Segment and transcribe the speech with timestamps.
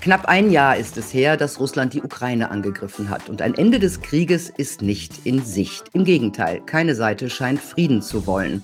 [0.00, 3.28] Knapp ein Jahr ist es her, dass Russland die Ukraine angegriffen hat.
[3.28, 5.86] Und ein Ende des Krieges ist nicht in Sicht.
[5.92, 8.62] Im Gegenteil, keine Seite scheint Frieden zu wollen.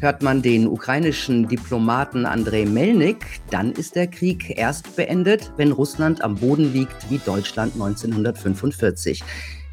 [0.00, 6.24] Hört man den ukrainischen Diplomaten Andrei Melnik, dann ist der Krieg erst beendet, wenn Russland
[6.24, 9.22] am Boden liegt wie Deutschland 1945.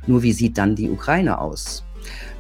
[0.06, 1.86] Nur wie sieht dann die Ukraine aus?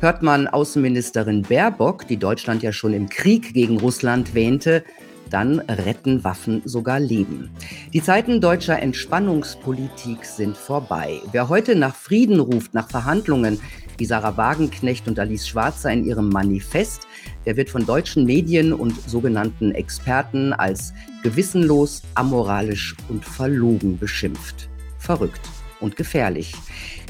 [0.02, 4.84] Hört man Außenministerin Baerbock, die Deutschland ja schon im Krieg gegen Russland wähnte,
[5.30, 7.50] dann retten Waffen sogar Leben.
[7.93, 11.21] Die Zeiten deutscher Entspannungspolitik sind vorbei.
[11.32, 13.60] Wer heute nach Frieden ruft, nach Verhandlungen,
[13.97, 17.07] wie Sarah Wagenknecht und Alice Schwarzer in ihrem Manifest,
[17.46, 24.70] der wird von deutschen Medien und sogenannten Experten als gewissenlos, amoralisch und verlogen beschimpft.
[24.98, 25.42] Verrückt
[25.82, 26.54] und gefährlich.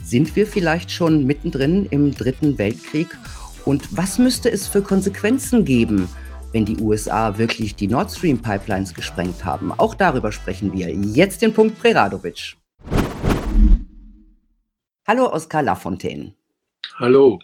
[0.03, 3.07] Sind wir vielleicht schon mittendrin im Dritten Weltkrieg?
[3.65, 6.09] Und was müsste es für Konsequenzen geben,
[6.51, 9.71] wenn die USA wirklich die Nord Stream Pipelines gesprengt haben.
[9.71, 10.89] Auch darüber sprechen wir.
[10.89, 12.55] Jetzt den Punkt Preradovic.
[15.07, 16.33] Hallo Oskar Lafontaine.
[16.97, 17.39] Hallo.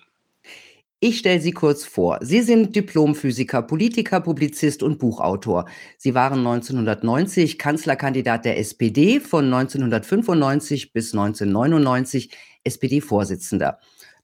[0.99, 2.19] Ich stelle Sie kurz vor.
[2.21, 5.65] Sie sind Diplomphysiker, Politiker, Publizist und Buchautor.
[5.97, 12.31] Sie waren 1990 Kanzlerkandidat der SPD, von 1995 bis 1999
[12.63, 13.77] SPD-Vorsitzender.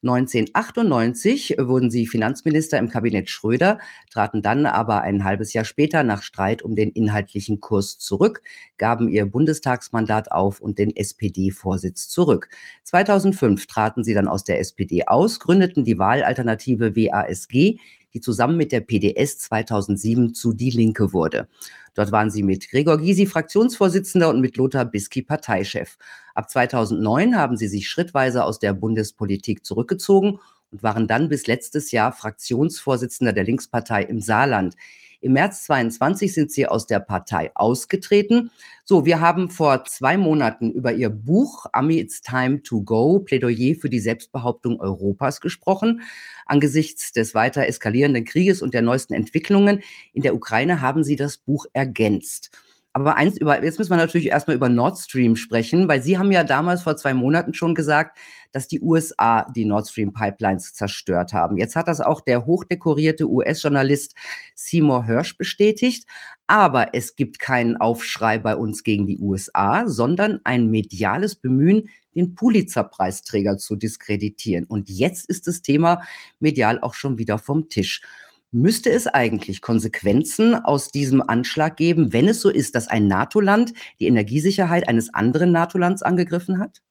[0.03, 3.77] 1998 wurden sie Finanzminister im Kabinett Schröder,
[4.09, 8.41] traten dann aber ein halbes Jahr später nach Streit um den inhaltlichen Kurs zurück,
[8.79, 12.49] gaben ihr Bundestagsmandat auf und den SPD-Vorsitz zurück.
[12.83, 17.77] 2005 traten sie dann aus der SPD aus, gründeten die Wahlalternative WASG,
[18.13, 21.47] die zusammen mit der PDS 2007 zu Die Linke wurde.
[21.93, 25.97] Dort waren sie mit Gregor Gysi Fraktionsvorsitzender und mit Lothar Bisky Parteichef.
[26.35, 30.39] Ab 2009 haben sie sich schrittweise aus der Bundespolitik zurückgezogen
[30.71, 34.75] und waren dann bis letztes Jahr Fraktionsvorsitzender der Linkspartei im Saarland.
[35.21, 38.49] Im März 22 sind sie aus der Partei ausgetreten.
[38.83, 43.75] So, wir haben vor zwei Monaten über ihr Buch Ami It's Time to Go, Plädoyer
[43.75, 46.01] für die Selbstbehauptung Europas gesprochen.
[46.47, 51.37] Angesichts des weiter eskalierenden Krieges und der neuesten Entwicklungen in der Ukraine haben sie das
[51.37, 52.49] Buch ergänzt.
[52.93, 56.31] Aber eins über, jetzt müssen wir natürlich erstmal über Nord Stream sprechen, weil Sie haben
[56.31, 58.17] ja damals vor zwei Monaten schon gesagt,
[58.51, 61.57] dass die USA die Nord Stream Pipelines zerstört haben.
[61.57, 64.13] Jetzt hat das auch der hochdekorierte US-Journalist
[64.55, 66.05] Seymour Hirsch bestätigt.
[66.47, 72.35] Aber es gibt keinen Aufschrei bei uns gegen die USA, sondern ein mediales Bemühen, den
[72.35, 74.65] Pulitzer-Preisträger zu diskreditieren.
[74.65, 76.01] Und jetzt ist das Thema
[76.41, 78.01] medial auch schon wieder vom Tisch.
[78.51, 83.73] Müsste es eigentlich Konsequenzen aus diesem Anschlag geben, wenn es so ist, dass ein NATO-Land
[83.99, 86.81] die Energiesicherheit eines anderen NATO-Lands angegriffen hat?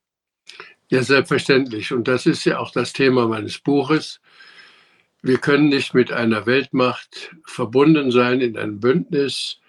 [0.88, 1.92] Ja, selbstverständlich.
[1.92, 4.20] Und das ist ja auch das Thema meines Buches.
[5.22, 9.60] Wir können nicht mit einer Weltmacht verbunden sein in einem Bündnis,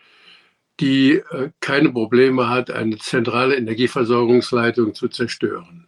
[0.79, 5.87] die äh, keine Probleme hat, eine zentrale Energieversorgungsleitung zu zerstören.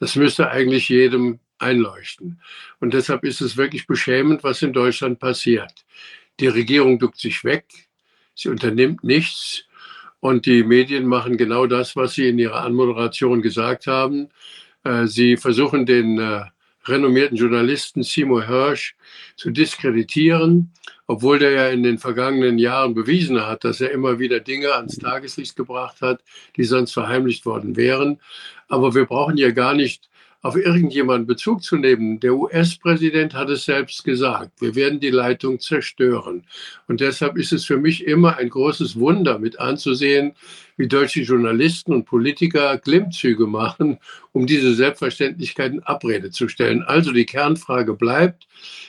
[0.00, 2.40] Das müsste eigentlich jedem einleuchten.
[2.80, 5.84] Und deshalb ist es wirklich beschämend, was in Deutschland passiert.
[6.40, 7.66] Die Regierung duckt sich weg,
[8.34, 9.64] sie unternimmt nichts
[10.20, 14.28] und die Medien machen genau das, was sie in ihrer Anmoderation gesagt haben.
[14.84, 16.44] Äh, sie versuchen den äh,
[16.84, 18.94] renommierten Journalisten Seymour Hirsch
[19.36, 20.72] zu diskreditieren,
[21.06, 24.98] obwohl der ja in den vergangenen Jahren bewiesen hat, dass er immer wieder Dinge ans
[24.98, 26.22] Tageslicht gebracht hat,
[26.56, 28.20] die sonst verheimlicht worden wären.
[28.68, 30.08] Aber wir brauchen ja gar nicht
[30.42, 32.18] auf irgendjemanden Bezug zu nehmen.
[32.18, 36.44] Der US-Präsident hat es selbst gesagt, wir werden die Leitung zerstören.
[36.88, 40.34] Und deshalb ist es für mich immer ein großes Wunder mit anzusehen,
[40.76, 43.98] wie deutsche Journalisten und Politiker Klimmzüge machen,
[44.32, 46.82] um diese Selbstverständlichkeiten Abrede zu stellen.
[46.82, 48.48] Also die Kernfrage bleibt,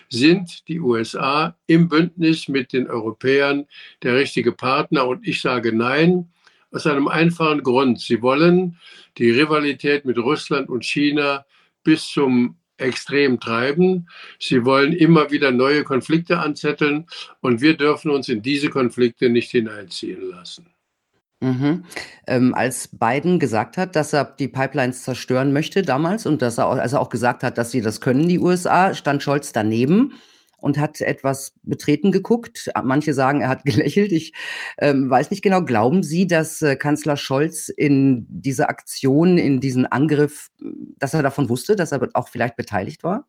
[0.10, 3.68] sind die USA im Bündnis mit den Europäern
[4.02, 5.08] der richtige Partner?
[5.08, 6.33] Und ich sage nein.
[6.74, 8.00] Aus einem einfachen Grund.
[8.00, 8.78] Sie wollen
[9.18, 11.46] die Rivalität mit Russland und China
[11.84, 14.08] bis zum Extrem treiben.
[14.40, 17.06] Sie wollen immer wieder neue Konflikte anzetteln
[17.42, 20.66] und wir dürfen uns in diese Konflikte nicht hineinziehen lassen.
[21.40, 21.84] Mhm.
[22.26, 26.68] Ähm, als Biden gesagt hat, dass er die Pipelines zerstören möchte damals und dass er,
[26.68, 30.14] auch, als er auch gesagt hat, dass sie das können, die USA, stand Scholz daneben
[30.64, 32.72] und hat etwas betreten geguckt.
[32.84, 34.14] Manche sagen, er hat gelächelt.
[34.14, 34.34] Ich
[34.80, 35.62] ähm, weiß nicht genau.
[35.62, 40.50] Glauben Sie, dass äh, Kanzler Scholz in dieser Aktion, in diesen Angriff,
[40.98, 43.28] dass er davon wusste, dass er auch vielleicht beteiligt war?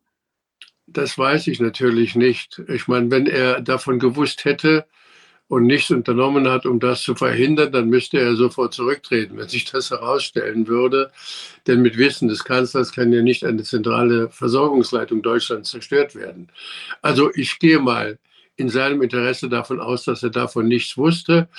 [0.87, 2.61] Das weiß ich natürlich nicht.
[2.69, 4.85] Ich meine, wenn er davon gewusst hätte,
[5.47, 9.65] und nichts unternommen hat, um das zu verhindern, dann müsste er sofort zurücktreten, wenn sich
[9.65, 11.11] das herausstellen würde.
[11.67, 16.49] Denn mit Wissen des Kanzlers kann ja nicht eine zentrale Versorgungsleitung Deutschlands zerstört werden.
[17.01, 18.17] Also ich gehe mal
[18.57, 21.49] in seinem Interesse davon aus, dass er davon nichts wusste.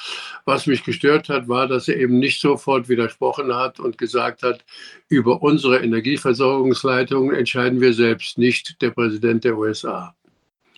[0.44, 4.64] Was mich gestört hat, war, dass er eben nicht sofort widersprochen hat und gesagt hat,
[5.08, 10.14] über unsere Energieversorgungsleitungen entscheiden wir selbst, nicht der Präsident der USA.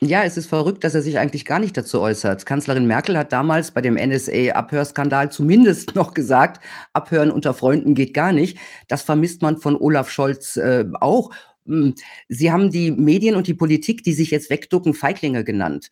[0.01, 2.47] Ja, es ist verrückt, dass er sich eigentlich gar nicht dazu äußert.
[2.47, 8.33] Kanzlerin Merkel hat damals bei dem NSA-Abhörskandal zumindest noch gesagt, Abhören unter Freunden geht gar
[8.33, 8.59] nicht.
[8.87, 11.31] Das vermisst man von Olaf Scholz äh, auch.
[11.67, 11.97] Hm,
[12.29, 15.91] Sie haben die Medien und die Politik, die sich jetzt wegducken, Feiglinge genannt.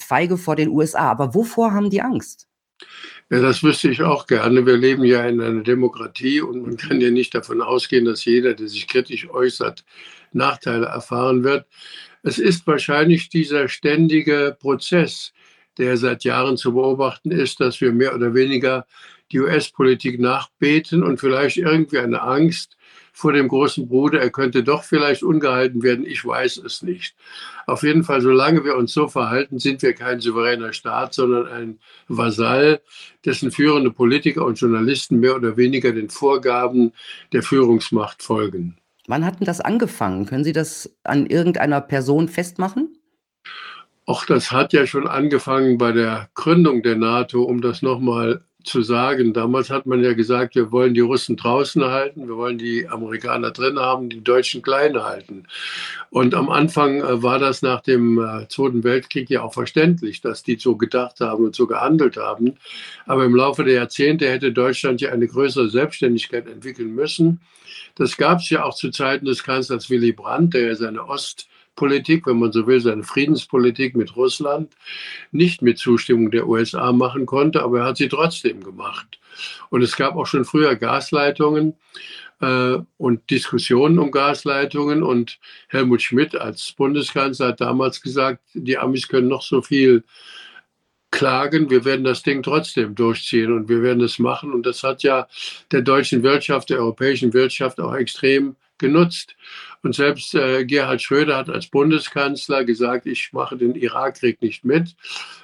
[0.00, 1.10] Feige vor den USA.
[1.10, 2.48] Aber wovor haben die Angst?
[3.30, 4.64] Ja, das wüsste ich auch gerne.
[4.64, 8.54] Wir leben ja in einer Demokratie und man kann ja nicht davon ausgehen, dass jeder,
[8.54, 9.84] der sich kritisch äußert,
[10.32, 11.66] Nachteile erfahren wird.
[12.22, 15.32] Es ist wahrscheinlich dieser ständige Prozess,
[15.78, 18.86] der seit Jahren zu beobachten ist, dass wir mehr oder weniger
[19.30, 22.76] die US-Politik nachbeten und vielleicht irgendwie eine Angst
[23.12, 27.16] vor dem großen Bruder, er könnte doch vielleicht ungehalten werden, ich weiß es nicht.
[27.66, 31.78] Auf jeden Fall, solange wir uns so verhalten, sind wir kein souveräner Staat, sondern ein
[32.06, 32.80] Vasall,
[33.24, 36.92] dessen führende Politiker und Journalisten mehr oder weniger den Vorgaben
[37.32, 38.78] der Führungsmacht folgen.
[39.08, 40.26] Wann hat denn das angefangen?
[40.26, 42.94] Können Sie das an irgendeiner Person festmachen?
[44.04, 48.82] Auch das hat ja schon angefangen bei der Gründung der NATO, um das nochmal zu
[48.82, 49.32] sagen.
[49.32, 53.50] Damals hat man ja gesagt, wir wollen die Russen draußen halten, wir wollen die Amerikaner
[53.50, 55.44] drin haben, die Deutschen klein halten.
[56.10, 60.42] Und am Anfang äh, war das nach dem äh, Zweiten Weltkrieg ja auch verständlich, dass
[60.42, 62.56] die so gedacht haben und so gehandelt haben.
[63.06, 67.40] Aber im Laufe der Jahrzehnte hätte Deutschland ja eine größere Selbstständigkeit entwickeln müssen.
[67.98, 71.48] Das gab es ja auch zu Zeiten des Kanzlers Willy Brandt, der ja seine Ost-
[71.78, 74.74] Politik, wenn man so will, seine Friedenspolitik mit Russland
[75.30, 79.20] nicht mit Zustimmung der USA machen konnte, aber er hat sie trotzdem gemacht.
[79.70, 81.74] Und es gab auch schon früher Gasleitungen
[82.40, 85.04] äh, und Diskussionen um Gasleitungen.
[85.04, 90.02] Und Helmut Schmidt als Bundeskanzler hat damals gesagt, die Amis können noch so viel
[91.10, 94.52] klagen, wir werden das Ding trotzdem durchziehen und wir werden es machen.
[94.52, 95.26] Und das hat ja
[95.72, 99.34] der deutschen Wirtschaft, der europäischen Wirtschaft auch extrem genutzt.
[99.82, 104.94] Und selbst äh, Gerhard Schröder hat als Bundeskanzler gesagt, ich mache den Irakkrieg nicht mit.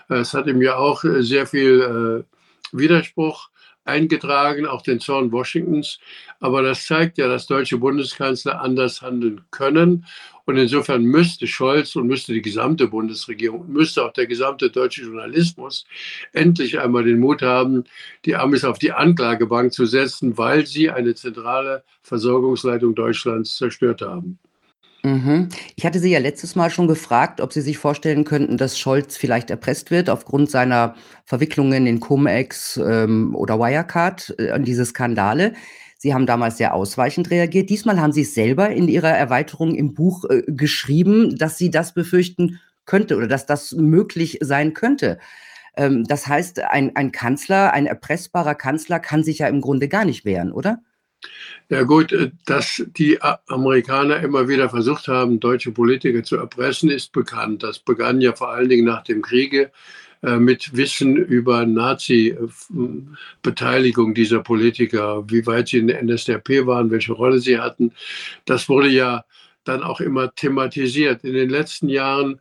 [0.08, 3.49] Es hat ihm ja auch äh, sehr viel äh, Widerspruch
[3.84, 5.98] eingetragen, auch den Zorn Washingtons.
[6.40, 10.06] Aber das zeigt ja, dass deutsche Bundeskanzler anders handeln können.
[10.46, 15.86] Und insofern müsste Scholz und müsste die gesamte Bundesregierung, müsste auch der gesamte deutsche Journalismus
[16.32, 17.84] endlich einmal den Mut haben,
[18.26, 24.38] die Amis auf die Anklagebank zu setzen, weil sie eine zentrale Versorgungsleitung Deutschlands zerstört haben.
[25.05, 25.51] Mhm.
[25.77, 29.19] Ich hatte Sie ja letztes Mal schon gefragt, ob Sie sich vorstellen könnten, dass Scholz
[29.19, 30.95] vielleicht erpresst wird aufgrund seiner
[31.27, 35.53] Verwicklungen in Cum-Ex ähm, oder Wirecard äh, an diese Skandale.
[35.99, 37.69] Sie haben damals sehr ausweichend reagiert.
[37.69, 41.93] Diesmal haben Sie es selber in Ihrer Erweiterung im Buch äh, geschrieben, dass Sie das
[41.93, 45.19] befürchten könnte oder dass das möglich sein könnte.
[45.77, 50.06] Ähm, das heißt, ein, ein Kanzler, ein erpressbarer Kanzler kann sich ja im Grunde gar
[50.06, 50.79] nicht wehren, oder?
[51.69, 53.19] Ja gut, äh, dass die
[53.49, 57.62] Amerikaner immer wieder versucht haben, deutsche Politiker zu erpressen, ist bekannt.
[57.62, 59.71] Das begann ja vor allen Dingen nach dem Kriege
[60.23, 67.12] äh, mit Wissen über Nazi-Beteiligung dieser Politiker, wie weit sie in der NSDAP waren, welche
[67.12, 67.93] Rolle sie hatten.
[68.44, 69.25] Das wurde ja
[69.65, 71.25] dann auch immer thematisiert.
[71.25, 72.41] In den letzten Jahren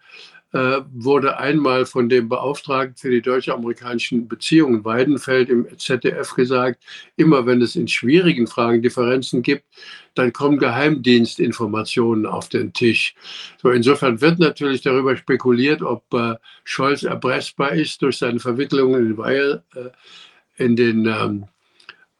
[0.53, 6.83] wurde einmal von dem Beauftragten für die deutsch-amerikanischen Beziehungen Weidenfeld im ZDF gesagt,
[7.15, 9.65] immer wenn es in schwierigen Fragen Differenzen gibt,
[10.13, 13.15] dann kommen Geheimdienstinformationen auf den Tisch.
[13.62, 19.17] So, insofern wird natürlich darüber spekuliert, ob äh, Scholz erpressbar ist durch seine Verwicklungen in,
[19.17, 21.45] Weil, äh, in den ähm,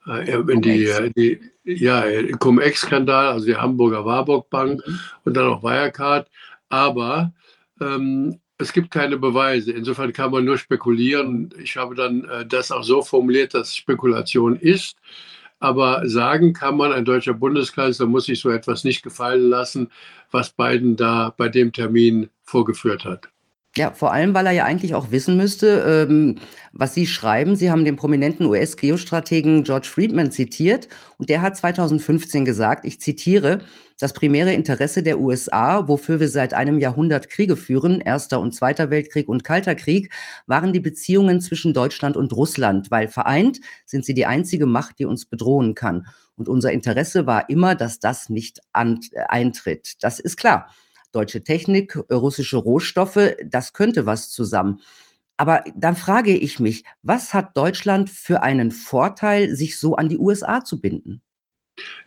[0.08, 2.04] äh, in die, äh, die ja,
[2.40, 5.00] Cum-Ex-Skandal, also die Hamburger Warburg Bank mhm.
[5.24, 6.28] und dann auch Wirecard.
[6.70, 7.34] Aber
[7.84, 9.72] ähm, es gibt keine Beweise.
[9.72, 11.54] Insofern kann man nur spekulieren.
[11.62, 14.98] Ich habe dann äh, das auch so formuliert, dass Spekulation ist.
[15.60, 19.90] Aber sagen kann man, ein deutscher Bundeskanzler muss sich so etwas nicht gefallen lassen,
[20.32, 23.33] was Biden da bei dem Termin vorgeführt hat.
[23.76, 26.36] Ja, vor allem, weil er ja eigentlich auch wissen müsste, ähm,
[26.74, 27.56] was Sie schreiben.
[27.56, 30.88] Sie haben den prominenten US-Geostrategen George Friedman zitiert
[31.18, 33.62] und der hat 2015 gesagt, ich zitiere,
[34.00, 38.92] das primäre Interesse der USA, wofür wir seit einem Jahrhundert Kriege führen, Erster und Zweiter
[38.92, 40.14] Weltkrieg und Kalter Krieg,
[40.46, 45.06] waren die Beziehungen zwischen Deutschland und Russland, weil vereint sind sie die einzige Macht, die
[45.06, 46.06] uns bedrohen kann.
[46.36, 49.96] Und unser Interesse war immer, dass das nicht eintritt.
[50.04, 50.70] Das ist klar
[51.14, 54.82] deutsche Technik, äh, russische Rohstoffe, das könnte was zusammen.
[55.38, 60.18] Aber dann frage ich mich, was hat Deutschland für einen Vorteil, sich so an die
[60.18, 61.22] USA zu binden?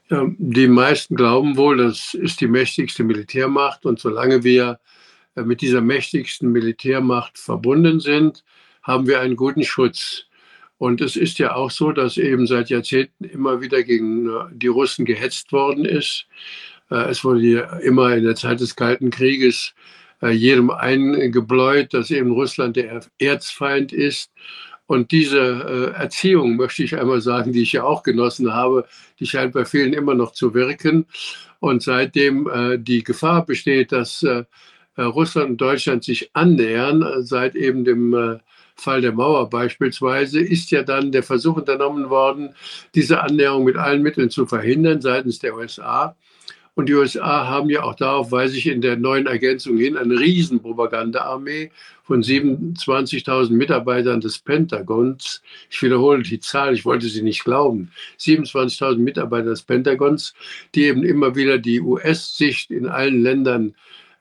[0.08, 4.78] Ja, die meisten glauben wohl, das ist die mächtigste Militärmacht und solange wir
[5.34, 8.44] äh, mit dieser mächtigsten Militärmacht verbunden sind,
[8.82, 10.26] haben wir einen guten Schutz.
[10.78, 14.68] Und es ist ja auch so, dass eben seit Jahrzehnten immer wieder gegen äh, die
[14.68, 16.26] Russen gehetzt worden ist.
[16.90, 19.74] Äh, es wurde immer in der Zeit des Kalten Krieges
[20.22, 24.30] jedem eingebläut, dass eben Russland der Erzfeind ist.
[24.86, 28.86] Und diese Erziehung, möchte ich einmal sagen, die ich ja auch genossen habe,
[29.20, 31.04] die scheint bei vielen immer noch zu wirken.
[31.60, 34.24] Und seitdem die Gefahr besteht, dass
[34.96, 38.40] Russland und Deutschland sich annähern, seit eben dem
[38.74, 42.54] Fall der Mauer beispielsweise, ist ja dann der Versuch unternommen worden,
[42.94, 46.16] diese Annäherung mit allen Mitteln zu verhindern seitens der USA.
[46.76, 50.20] Und die USA haben ja auch darauf, weise ich in der neuen Ergänzung hin, eine
[50.20, 51.70] Riesenpropagandaarmee
[52.02, 55.42] von 27.000 Mitarbeitern des Pentagons.
[55.70, 57.92] Ich wiederhole die Zahl, ich wollte sie nicht glauben.
[58.18, 60.34] 27.000 Mitarbeiter des Pentagons,
[60.74, 63.74] die eben immer wieder die US-Sicht in allen Ländern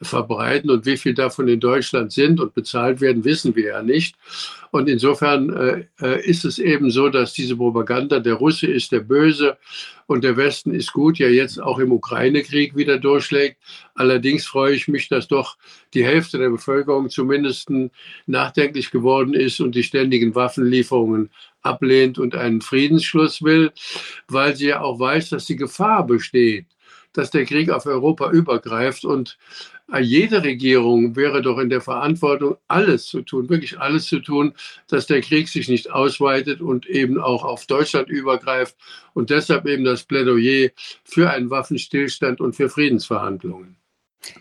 [0.06, 4.16] verbreiten und wie viel davon in Deutschland sind und bezahlt werden, wissen wir ja nicht.
[4.72, 9.00] Und insofern äh, äh, ist es eben so, dass diese Propaganda, der Russe ist der
[9.00, 9.58] Böse
[10.06, 13.58] und der Westen ist gut, ja jetzt auch im Ukraine-Krieg wieder durchschlägt.
[13.94, 15.58] Allerdings freue ich mich, dass doch
[15.94, 17.70] die Hälfte der Bevölkerung zumindest
[18.26, 21.30] nachdenklich geworden ist und die ständigen Waffenlieferungen
[21.62, 23.72] ablehnt und einen Friedensschluss will,
[24.28, 26.66] weil sie ja auch weiß, dass die Gefahr besteht,
[27.18, 29.38] dass der Krieg auf Europa übergreift und
[29.92, 34.54] äh, jede Regierung wäre doch in der Verantwortung, alles zu tun, wirklich alles zu tun,
[34.88, 38.76] dass der Krieg sich nicht ausweitet und eben auch auf Deutschland übergreift.
[39.14, 40.70] Und deshalb eben das Plädoyer
[41.04, 43.78] für einen Waffenstillstand und für Friedensverhandlungen.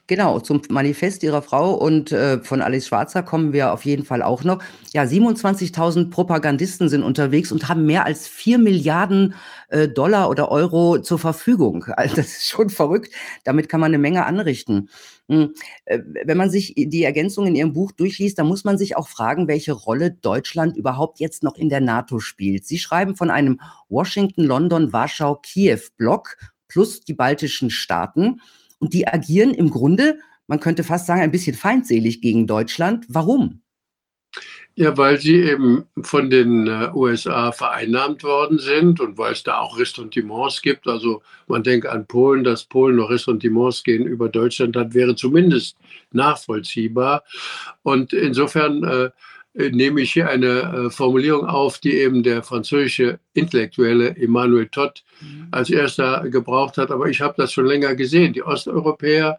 [0.06, 4.22] Genau, zum Manifest Ihrer Frau und äh, von Alice Schwarzer kommen wir auf jeden Fall
[4.22, 4.62] auch noch.
[4.92, 9.34] Ja, 27.000 Propagandisten sind unterwegs und haben mehr als 4 Milliarden
[9.68, 11.86] äh, Dollar oder Euro zur Verfügung.
[11.96, 13.14] Also das ist schon verrückt.
[13.44, 14.90] Damit kann man eine Menge anrichten.
[15.28, 15.54] Hm,
[15.86, 19.08] äh, wenn man sich die Ergänzung in Ihrem Buch durchliest, dann muss man sich auch
[19.08, 22.66] fragen, welche Rolle Deutschland überhaupt jetzt noch in der NATO spielt.
[22.66, 26.36] Sie schreiben von einem Washington, London, Warschau, Kiew-Block
[26.68, 28.40] plus die baltischen Staaten.
[28.78, 33.06] Und die agieren im Grunde, man könnte fast sagen, ein bisschen feindselig gegen Deutschland.
[33.08, 33.62] Warum?
[34.76, 39.60] Ja, weil sie eben von den äh, USA vereinnahmt worden sind und weil es da
[39.60, 40.88] auch Ressentiments gibt.
[40.88, 45.76] Also man denkt an Polen, dass Polen noch Ressentiments gegenüber Deutschland hat, wäre zumindest
[46.10, 47.22] nachvollziehbar.
[47.84, 49.10] Und insofern äh,
[49.54, 55.48] nehme ich hier eine äh, Formulierung auf, die eben der französische Intellektuelle Emmanuel Todd mhm.
[55.52, 56.90] als erster gebraucht hat.
[56.90, 58.32] Aber ich habe das schon länger gesehen.
[58.32, 59.38] Die Osteuropäer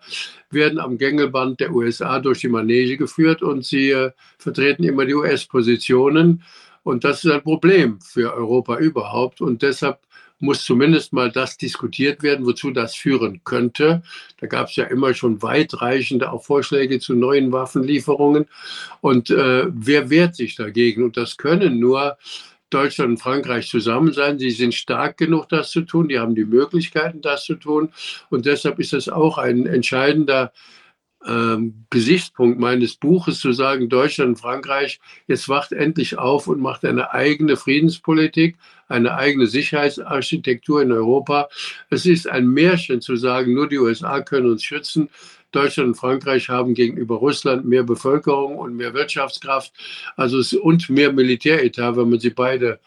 [0.50, 5.16] werden am Gängelband der USA durch die Manege geführt und sie äh, vertreten immer die
[5.16, 6.44] US-Positionen.
[6.84, 9.42] Und das ist ein Problem für Europa überhaupt.
[9.42, 10.00] Und deshalb
[10.40, 14.04] muss zumindest mal das diskutiert werden, wozu das führen könnte.
[14.40, 18.48] Da gab es ja immer schon weitreichende auch Vorschläge zu neuen Waffenlieferungen.
[19.02, 21.04] Und äh, wer wehrt sich dagegen?
[21.04, 22.18] Und das können nur
[22.70, 24.40] Deutschland und Frankreich zusammen sein.
[24.40, 26.10] Sie sind stark genug, das zu tun.
[26.10, 27.94] Die haben die Möglichkeiten, das zu tun.
[28.30, 30.52] Und deshalb ist das auch ein entscheidender
[31.28, 36.86] ähm, Gesichtspunkt meines Buches zu sagen, Deutschland und Frankreich, jetzt wacht endlich auf und macht
[36.86, 41.50] eine eigene Friedenspolitik, eine eigene Sicherheitsarchitektur in Europa.
[41.90, 45.10] Es ist ein Märchen zu sagen, nur die USA können uns schützen.
[45.52, 49.72] Deutschland und Frankreich haben gegenüber Russland mehr Bevölkerung und mehr Wirtschaftskraft
[50.18, 52.80] also und mehr Militäretat, wenn man sie beide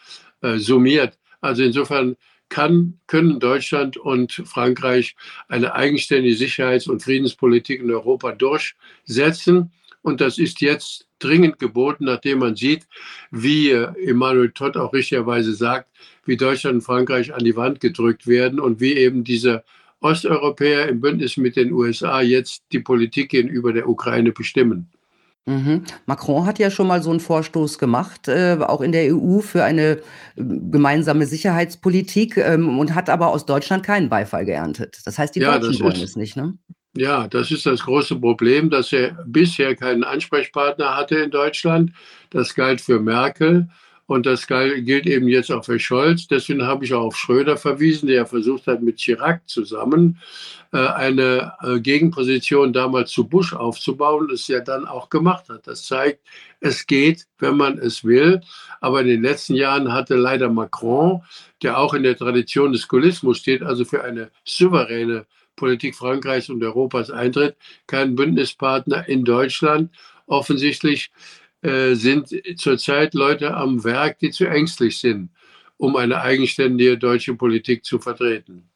[0.43, 1.19] äh, summiert.
[1.41, 2.17] Also insofern
[2.49, 5.17] kann, können Deutschland und Frankreich
[5.49, 9.73] eine eigenständige Sicherheits- und Friedenspolitik in Europa durchsetzen.
[10.03, 12.87] Und das ist jetzt dringend geboten, nachdem man sieht,
[13.31, 15.91] wie Emmanuel Todd auch richtigerweise sagt,
[16.25, 19.65] wie Deutschland und Frankreich an die Wand gedrückt werden und wie eben diese
[20.01, 24.89] Osteuropäer im Bündnis mit den USA jetzt die Politik gegenüber der Ukraine bestimmen.
[25.49, 25.85] Mhm.
[26.05, 29.65] Macron hat ja schon mal so einen Vorstoß gemacht, äh, auch in der EU für
[29.65, 29.99] eine äh,
[30.37, 35.01] gemeinsame Sicherheitspolitik ähm, und hat aber aus Deutschland keinen Beifall geerntet.
[35.07, 36.59] Das heißt, die ja, Deutschen wollen ist, es nicht, ne?
[36.95, 41.93] Ja, das ist das große Problem, dass er bisher keinen Ansprechpartner hatte in Deutschland.
[42.29, 43.69] Das galt für Merkel.
[44.09, 46.27] Und das gilt eben jetzt auch für Scholz.
[46.27, 50.19] Deswegen habe ich auch auf Schröder verwiesen, der versucht hat, mit Chirac zusammen
[50.73, 55.67] äh, eine äh, Gegenposition damals zu Bush aufzubauen, das ja dann auch gemacht hat.
[55.67, 56.21] Das zeigt,
[56.61, 58.41] es geht, wenn man es will.
[58.81, 61.21] Aber in den letzten Jahren hatte leider Macron,
[61.63, 66.65] der auch in der Tradition des Gaullismus steht, also für eine souveräne Politik Frankreichs und
[66.65, 69.91] Europas eintritt, keinen Bündnispartner in Deutschland.
[70.27, 71.11] Offensichtlich
[71.63, 75.31] äh, sind zurzeit Leute am Werk, die zu ängstlich sind,
[75.77, 78.69] um eine eigenständige deutsche Politik zu vertreten.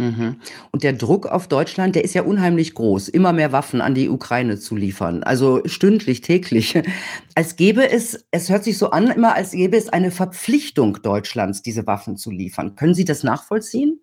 [0.00, 0.36] Mhm.
[0.72, 4.08] Und der Druck auf Deutschland, der ist ja unheimlich groß, immer mehr Waffen an die
[4.08, 6.80] Ukraine zu liefern, also stündlich, täglich.
[7.34, 11.62] Als gäbe es, es hört sich so an, immer als gäbe es eine Verpflichtung Deutschlands,
[11.62, 12.76] diese Waffen zu liefern.
[12.76, 14.00] Können Sie das nachvollziehen?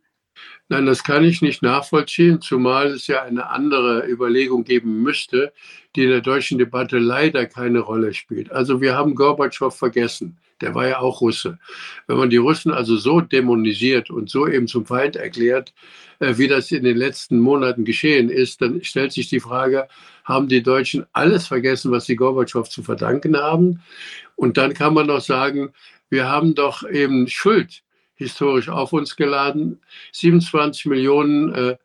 [0.70, 5.54] Nein, das kann ich nicht nachvollziehen, zumal es ja eine andere Überlegung geben müsste,
[5.96, 8.52] die in der deutschen Debatte leider keine Rolle spielt.
[8.52, 10.38] Also wir haben Gorbatschow vergessen.
[10.60, 11.60] Der war ja auch Russe.
[12.08, 15.74] Wenn man die Russen also so dämonisiert und so eben zum Feind erklärt,
[16.20, 19.88] äh, wie das in den letzten Monaten geschehen ist, dann stellt sich die Frage,
[20.26, 23.82] haben die Deutschen alles vergessen, was sie Gorbatschow zu verdanken haben?
[24.36, 25.70] Und dann kann man noch sagen,
[26.10, 27.84] wir haben doch eben Schuld
[28.18, 29.80] historisch auf uns geladen.
[30.12, 31.78] 27 Millionen äh,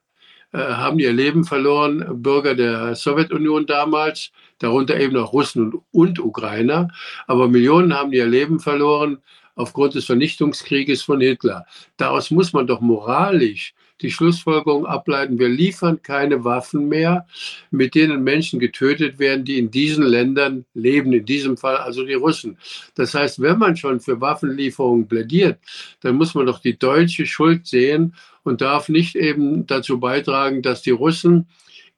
[0.53, 6.19] äh, haben ihr Leben verloren, Bürger der Sowjetunion damals, darunter eben auch Russen und, und
[6.19, 6.89] Ukrainer.
[7.27, 9.23] Aber Millionen haben ihr Leben verloren
[9.55, 11.67] aufgrund des Vernichtungskrieges von Hitler.
[11.97, 17.27] Daraus muss man doch moralisch die Schlussfolgerung ableiten, wir liefern keine Waffen mehr,
[17.71, 22.15] mit denen Menschen getötet werden, die in diesen Ländern leben, in diesem Fall also die
[22.15, 22.59] Russen.
[22.95, 25.59] Das heißt, wenn man schon für Waffenlieferungen plädiert,
[26.01, 30.83] dann muss man doch die deutsche Schuld sehen und darf nicht eben dazu beitragen, dass
[30.83, 31.47] die Russen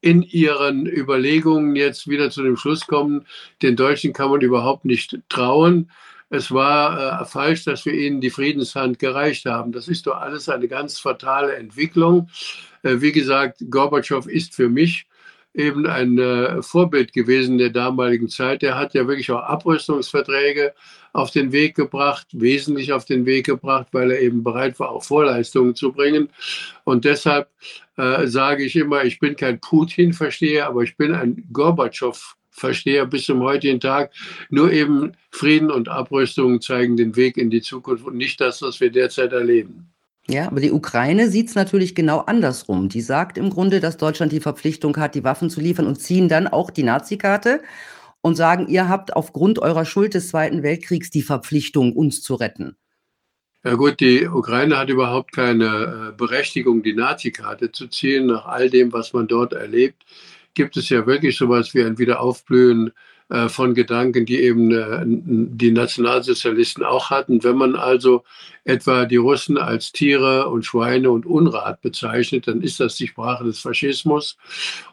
[0.01, 3.25] in ihren Überlegungen jetzt wieder zu dem Schluss kommen,
[3.63, 5.91] den Deutschen kann man überhaupt nicht trauen
[6.35, 9.73] es war äh, falsch, dass wir ihnen die Friedenshand gereicht haben.
[9.73, 12.29] Das ist doch alles eine ganz fatale Entwicklung.
[12.83, 15.07] Äh, wie gesagt, Gorbatschow ist für mich
[15.55, 18.65] eben ein äh, Vorbild gewesen der damaligen Zeit.
[18.65, 20.75] Er hat ja wirklich auch Abrüstungsverträge
[21.13, 25.05] auf den Weg gebracht, wesentlich auf den Weg gebracht, weil er eben bereit war, auch
[25.05, 26.31] Vorleistungen zu bringen.
[26.83, 27.49] Und deshalb
[27.97, 33.27] äh, sage ich immer, ich bin kein Putin-Versteher, aber ich bin ein Gorbatschow-Versteher verstehe bis
[33.27, 34.13] zum heutigen Tag.
[34.49, 38.81] Nur eben Frieden und Abrüstung zeigen den Weg in die Zukunft und nicht das, was
[38.81, 39.91] wir derzeit erleben.
[40.27, 42.89] Ja, aber die Ukraine sieht es natürlich genau andersrum.
[42.89, 46.29] Die sagt im Grunde, dass Deutschland die Verpflichtung hat, die Waffen zu liefern und ziehen
[46.29, 47.61] dann auch die Nazi-Karte
[48.23, 52.77] und sagen, ihr habt aufgrund eurer Schuld des Zweiten Weltkriegs die Verpflichtung, uns zu retten.
[53.65, 58.71] Ja gut, die Ukraine hat überhaupt keine äh, Berechtigung, die Nazi-Karte zu ziehen, nach all
[58.71, 60.05] dem, was man dort erlebt
[60.55, 62.93] gibt es ja wirklich sowas wie ein Wiederaufblühen
[63.31, 67.43] äh, von Gedanken, die eben äh, die Nationalsozialisten auch hatten.
[67.43, 68.23] Wenn man also
[68.65, 73.45] etwa die Russen als Tiere und Schweine und Unrat bezeichnet, dann ist das die Sprache
[73.45, 74.37] des Faschismus.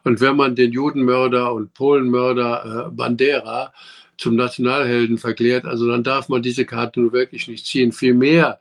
[0.04, 3.74] Und wenn man den Judenmörder und Polenmörder äh, Bandera
[4.18, 7.92] zum Nationalhelden verklärt, also dann darf man diese Karte nur wirklich nicht ziehen.
[7.92, 8.60] Vielmehr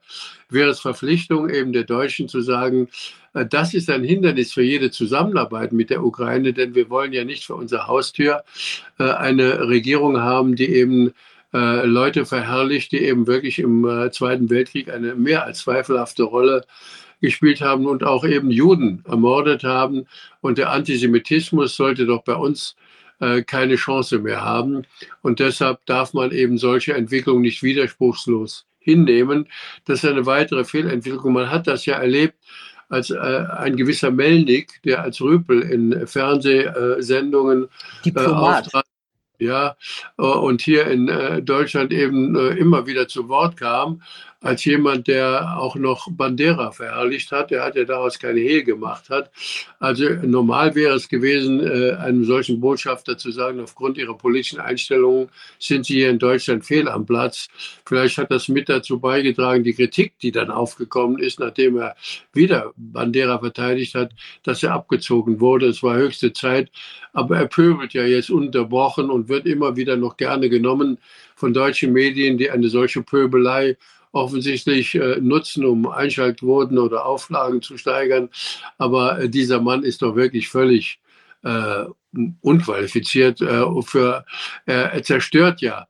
[0.49, 2.89] wäre es Verpflichtung eben der Deutschen zu sagen,
[3.33, 7.45] das ist ein Hindernis für jede Zusammenarbeit mit der Ukraine, denn wir wollen ja nicht
[7.45, 8.43] für unsere Haustür
[8.99, 11.12] äh, eine Regierung haben, die eben
[11.53, 16.64] äh, Leute verherrlicht, die eben wirklich im Zweiten Weltkrieg eine mehr als zweifelhafte Rolle
[17.21, 20.07] gespielt haben und auch eben Juden ermordet haben.
[20.40, 22.77] Und der Antisemitismus sollte doch bei uns
[23.47, 24.85] keine Chance mehr haben.
[25.21, 29.47] Und deshalb darf man eben solche Entwicklungen nicht widerspruchslos hinnehmen.
[29.85, 31.35] Das ist eine weitere Fehlentwicklung.
[31.35, 32.35] Man hat das ja erlebt
[32.90, 37.68] als äh, ein gewisser Melnik, der als Rüpel in Fernsehsendungen
[38.05, 38.85] äh, auftrat.
[39.38, 39.76] Ja,
[40.18, 44.03] äh, und hier in äh, Deutschland eben äh, immer wieder zu Wort kam
[44.42, 47.50] als jemand, der auch noch Bandera verherrlicht hat.
[47.50, 49.31] Der hat ja daraus keine Hehl gemacht hat.
[49.79, 55.29] Also normal wäre es gewesen, äh, einem solchen Botschafter zu sagen, aufgrund ihrer politischen Einstellungen
[55.59, 57.48] sind sie hier in Deutschland fehl am Platz.
[57.85, 61.94] Vielleicht hat das mit dazu beigetragen, die Kritik, die dann aufgekommen ist, nachdem er
[62.33, 65.66] wieder Bandera verteidigt hat, dass er abgezogen wurde.
[65.66, 66.70] Es war höchste Zeit.
[67.12, 70.98] Aber er pöbelt ja jetzt unterbrochen und wird immer wieder noch gerne genommen
[71.35, 73.76] von deutschen Medien, die eine solche Pöbelei
[74.12, 78.29] offensichtlich äh, nutzen, um Einschaltquoten oder Auflagen zu steigern.
[78.79, 81.01] Aber äh, dieser Mann ist doch wirklich völlig
[81.42, 81.85] äh,
[82.40, 83.38] unqualifiziert.
[83.38, 84.25] Für,
[84.66, 85.87] er zerstört ja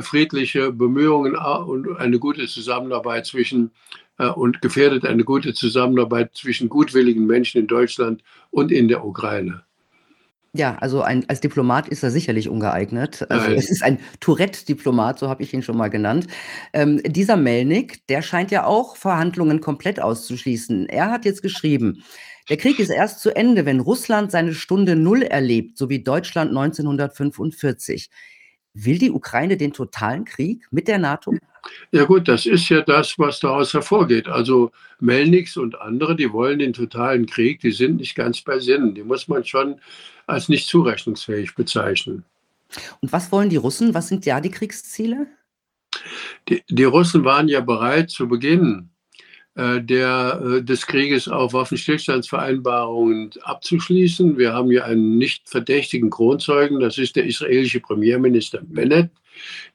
[0.00, 3.72] friedliche Bemühungen und eine gute Zusammenarbeit zwischen
[4.16, 9.64] und gefährdet eine gute Zusammenarbeit zwischen gutwilligen Menschen in Deutschland und in der Ukraine.
[10.56, 13.28] Ja, also ein, als Diplomat ist er sicherlich ungeeignet.
[13.28, 16.28] Also es ist ein Tourette-Diplomat, so habe ich ihn schon mal genannt.
[16.72, 20.88] Ähm, dieser Melnik, der scheint ja auch Verhandlungen komplett auszuschließen.
[20.88, 22.04] Er hat jetzt geschrieben,
[22.48, 26.50] der Krieg ist erst zu Ende, wenn Russland seine Stunde Null erlebt, so wie Deutschland
[26.50, 28.08] 1945.
[28.74, 31.34] Will die Ukraine den totalen Krieg mit der NATO?
[31.92, 34.28] Ja gut, das ist ja das, was daraus hervorgeht.
[34.28, 38.94] Also Melniks und andere, die wollen den totalen Krieg, die sind nicht ganz bei Sinnen.
[38.94, 39.80] Die muss man schon
[40.26, 42.24] als nicht zurechnungsfähig bezeichnen.
[43.00, 43.94] Und was wollen die Russen?
[43.94, 45.28] Was sind ja die Kriegsziele?
[46.48, 48.90] Die, die Russen waren ja bereit zu Beginn
[49.56, 54.36] der, äh, des Krieges auch Waffenstillstandsvereinbarungen abzuschließen.
[54.36, 59.10] Wir haben hier einen nicht verdächtigen Kronzeugen, das ist der israelische Premierminister Bennett,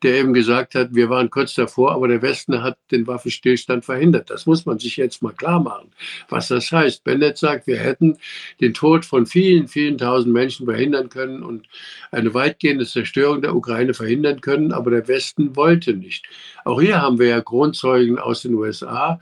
[0.04, 4.30] der eben gesagt hat, wir waren kurz davor, aber der Westen hat den Waffenstillstand verhindert.
[4.30, 5.92] Das muss man sich jetzt mal klar machen,
[6.28, 7.06] was das heißt.
[7.06, 8.18] Bennett sagt, wir hätten
[8.60, 11.68] den Tod von vielen, vielen tausend Menschen verhindern können und
[12.12, 16.26] eine weitgehende Zerstörung der Ukraine verhindern können, aber der Westen wollte nicht.
[16.65, 19.20] Auch hier haben wir ja Kronzeugen aus den USA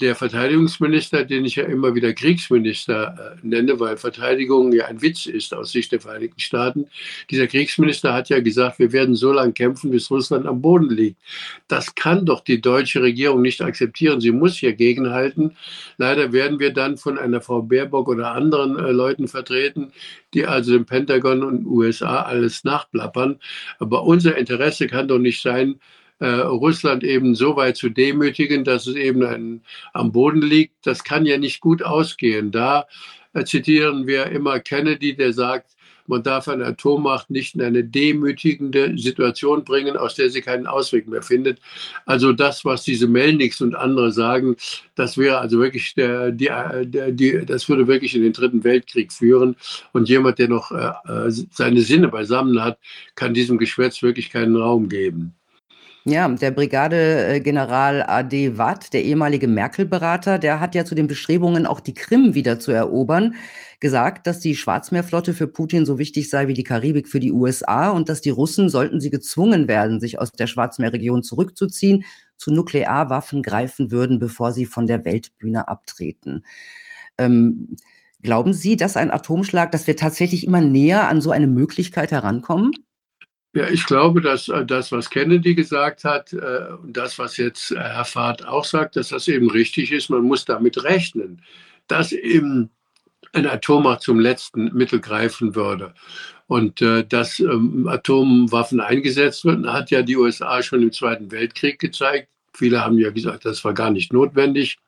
[0.00, 5.26] der Verteidigungsminister, den ich ja immer wieder Kriegsminister äh, nenne, weil Verteidigung ja ein Witz
[5.26, 6.86] ist aus Sicht der Vereinigten Staaten,
[7.30, 11.18] dieser Kriegsminister hat ja gesagt, wir werden so lange kämpfen, bis Russland am Boden liegt.
[11.68, 14.20] Das kann doch die deutsche Regierung nicht akzeptieren.
[14.20, 15.56] Sie muss hier gegenhalten.
[15.96, 19.92] Leider werden wir dann von einer Frau Baerbock oder anderen äh, Leuten vertreten,
[20.34, 23.40] die also im Pentagon und USA alles nachplappern.
[23.78, 25.80] Aber unser Interesse kann doch nicht sein,
[26.18, 30.86] äh, Russland eben so weit zu demütigen, dass es eben ein, am Boden liegt.
[30.86, 32.50] Das kann ja nicht gut ausgehen.
[32.50, 32.86] Da
[33.34, 35.76] äh, zitieren wir immer Kennedy, der sagt,
[36.08, 41.08] man darf eine Atommacht nicht in eine demütigende Situation bringen, aus der sie keinen Ausweg
[41.08, 41.60] mehr findet.
[42.04, 44.56] Also das, was diese Melniks und andere sagen,
[44.94, 49.12] das wäre also wirklich der, die, der, die, das würde wirklich in den Dritten Weltkrieg
[49.12, 49.56] führen.
[49.92, 52.78] Und jemand, der noch äh, äh seine Sinne beisammen hat,
[53.14, 55.34] kann diesem Geschwätz wirklich keinen Raum geben.
[56.08, 58.56] Ja, der Brigadegeneral A.D.
[58.58, 62.70] Watt, der ehemalige Merkel-Berater, der hat ja zu den Bestrebungen, auch die Krim wieder zu
[62.70, 63.34] erobern,
[63.80, 67.90] gesagt, dass die Schwarzmeerflotte für Putin so wichtig sei wie die Karibik für die USA
[67.90, 72.04] und dass die Russen, sollten sie gezwungen werden, sich aus der Schwarzmeerregion zurückzuziehen,
[72.36, 76.44] zu Nuklearwaffen greifen würden, bevor sie von der Weltbühne abtreten.
[77.18, 77.76] Ähm,
[78.22, 82.85] glauben Sie, dass ein Atomschlag, dass wir tatsächlich immer näher an so eine Möglichkeit herankommen?
[83.56, 87.70] Ja, ich glaube, dass äh, das, was Kennedy gesagt hat äh, und das, was jetzt
[87.70, 90.10] äh, Herr Fahrt auch sagt, dass das eben richtig ist.
[90.10, 91.40] Man muss damit rechnen,
[91.88, 92.68] dass eben
[93.32, 95.94] eine Atommacht zum letzten Mittel greifen würde.
[96.48, 102.28] Und dass ähm, Atomwaffen eingesetzt werden, hat ja die USA schon im Zweiten Weltkrieg gezeigt.
[102.52, 104.78] Viele haben ja gesagt, das war gar nicht notwendig.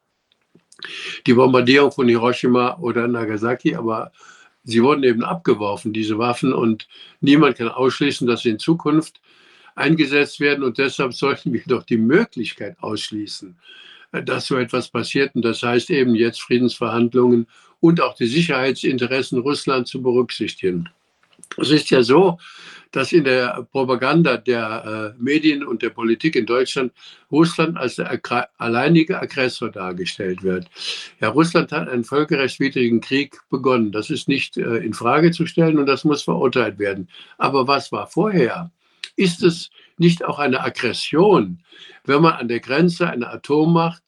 [1.27, 4.13] Die Bombardierung von Hiroshima oder Nagasaki, aber
[4.69, 6.87] sie wurden eben abgeworfen, diese Waffen, und
[7.21, 9.21] niemand kann ausschließen, dass sie in Zukunft
[9.75, 10.63] eingesetzt werden.
[10.63, 13.57] Und deshalb sollten wir doch die Möglichkeit ausschließen,
[14.25, 15.35] dass so etwas passiert.
[15.35, 17.47] Und das heißt eben jetzt Friedensverhandlungen
[17.81, 20.89] und auch die Sicherheitsinteressen Russlands zu berücksichtigen.
[21.57, 22.39] Es ist ja so,
[22.93, 26.93] dass in der Propaganda der äh, Medien und der Politik in Deutschland
[27.31, 28.19] Russland als der
[28.57, 30.67] alleinige Aggressor dargestellt wird.
[31.21, 33.93] Ja, Russland hat einen völkerrechtswidrigen Krieg begonnen.
[33.93, 37.09] Das ist nicht äh, in Frage zu stellen und das muss verurteilt werden.
[37.37, 38.71] Aber was war vorher?
[39.17, 41.59] Ist es nicht auch eine Aggression,
[42.05, 44.03] wenn man an der Grenze eine Atommacht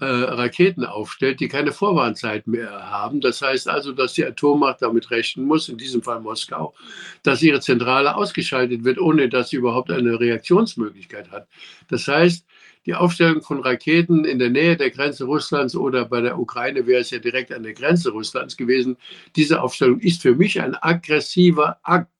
[0.00, 3.20] äh, Raketen aufstellt, die keine Vorwarnzeit mehr haben.
[3.20, 6.74] Das heißt also, dass die Atommacht damit rechnen muss, in diesem Fall Moskau,
[7.22, 11.46] dass ihre Zentrale ausgeschaltet wird, ohne dass sie überhaupt eine Reaktionsmöglichkeit hat.
[11.88, 12.44] Das heißt,
[12.86, 17.00] die Aufstellung von Raketen in der Nähe der Grenze Russlands oder bei der Ukraine wäre
[17.00, 18.96] es ja direkt an der Grenze Russlands gewesen.
[19.36, 22.10] Diese Aufstellung ist für mich ein aggressiver Akt.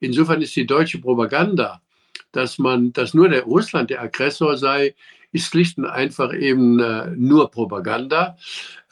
[0.00, 1.82] Insofern ist die deutsche Propaganda,
[2.32, 4.94] dass man, dass nur der Russland der Aggressor sei,
[5.32, 8.36] ist schlicht und einfach eben äh, nur Propaganda.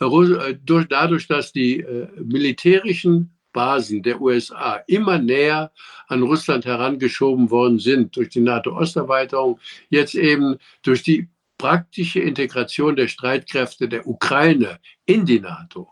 [0.00, 5.72] Äh, durch, dadurch, dass die äh, militärischen Basen der USA immer näher
[6.08, 13.08] an Russland herangeschoben worden sind durch die NATO-Osterweiterung, jetzt eben durch die praktische Integration der
[13.08, 15.88] Streitkräfte der Ukraine in die NATO.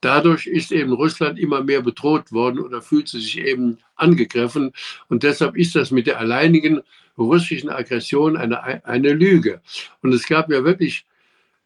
[0.00, 4.72] Dadurch ist eben Russland immer mehr bedroht worden oder fühlt sich eben angegriffen.
[5.08, 6.82] Und deshalb ist das mit der alleinigen
[7.18, 9.60] russischen Aggression eine, eine Lüge.
[10.02, 11.06] Und es gab ja wirklich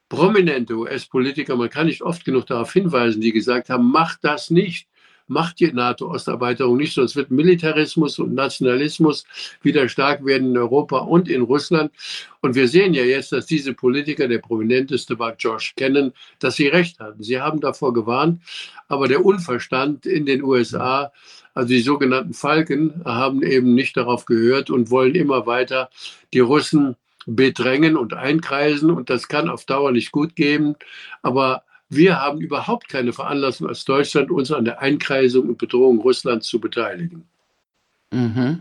[0.08, 4.88] prominente US-Politiker, man kann nicht oft genug darauf hinweisen, die gesagt haben, macht das nicht
[5.28, 9.24] macht die NATO-Osterweiterung nicht, sonst wird Militarismus und Nationalismus
[9.62, 11.92] wieder stark werden in Europa und in Russland.
[12.40, 16.68] Und wir sehen ja jetzt, dass diese Politiker, der prominenteste war George Kennan, dass sie
[16.68, 17.22] recht hatten.
[17.22, 18.42] Sie haben davor gewarnt,
[18.88, 21.12] aber der Unverstand in den USA
[21.58, 25.90] also die sogenannten Falken haben eben nicht darauf gehört und wollen immer weiter
[26.32, 26.94] die Russen
[27.26, 28.92] bedrängen und einkreisen.
[28.92, 30.76] Und das kann auf Dauer nicht gut gehen.
[31.20, 36.46] Aber wir haben überhaupt keine Veranlassung als Deutschland, uns an der Einkreisung und Bedrohung Russlands
[36.46, 37.24] zu beteiligen.
[38.12, 38.60] Mhm.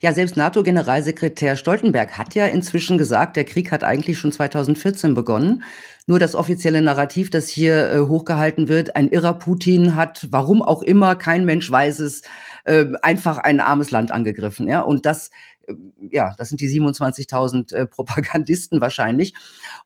[0.00, 5.64] Ja, selbst NATO-Generalsekretär Stoltenberg hat ja inzwischen gesagt, der Krieg hat eigentlich schon 2014 begonnen.
[6.08, 10.82] Nur das offizielle Narrativ, das hier äh, hochgehalten wird, ein irrer Putin hat, warum auch
[10.82, 12.22] immer, kein Mensch weiß es,
[12.64, 14.66] äh, einfach ein armes Land angegriffen.
[14.68, 14.80] Ja?
[14.80, 15.30] Und das
[15.66, 15.74] äh,
[16.10, 19.34] ja, das sind die 27.000 äh, Propagandisten wahrscheinlich.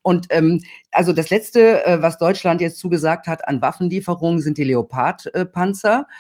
[0.03, 4.65] Und ähm, also das Letzte, äh, was Deutschland jetzt zugesagt hat an Waffenlieferungen, sind die
[4.65, 6.07] Leopard-Panzer.
[6.09, 6.13] Äh,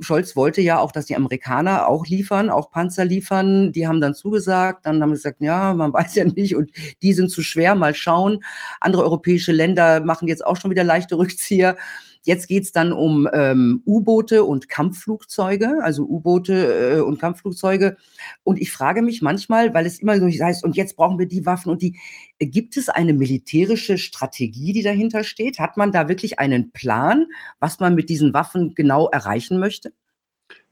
[0.00, 3.70] Scholz wollte ja auch, dass die Amerikaner auch liefern, auch Panzer liefern.
[3.72, 6.70] Die haben dann zugesagt, dann haben sie gesagt, ja, man weiß ja nicht und
[7.02, 8.42] die sind zu schwer, mal schauen.
[8.80, 11.76] Andere europäische Länder machen jetzt auch schon wieder leichte Rückzieher.
[12.22, 17.96] Jetzt geht's dann um ähm, U-Boote und Kampfflugzeuge, also U-Boote äh, und Kampfflugzeuge.
[18.44, 21.46] Und ich frage mich manchmal, weil es immer so heißt, und jetzt brauchen wir die
[21.46, 21.98] Waffen und die,
[22.38, 25.58] äh, gibt es eine militärische Strategie, die dahinter steht?
[25.58, 27.26] Hat man da wirklich einen Plan,
[27.58, 29.92] was man mit diesen Waffen genau erreichen möchte?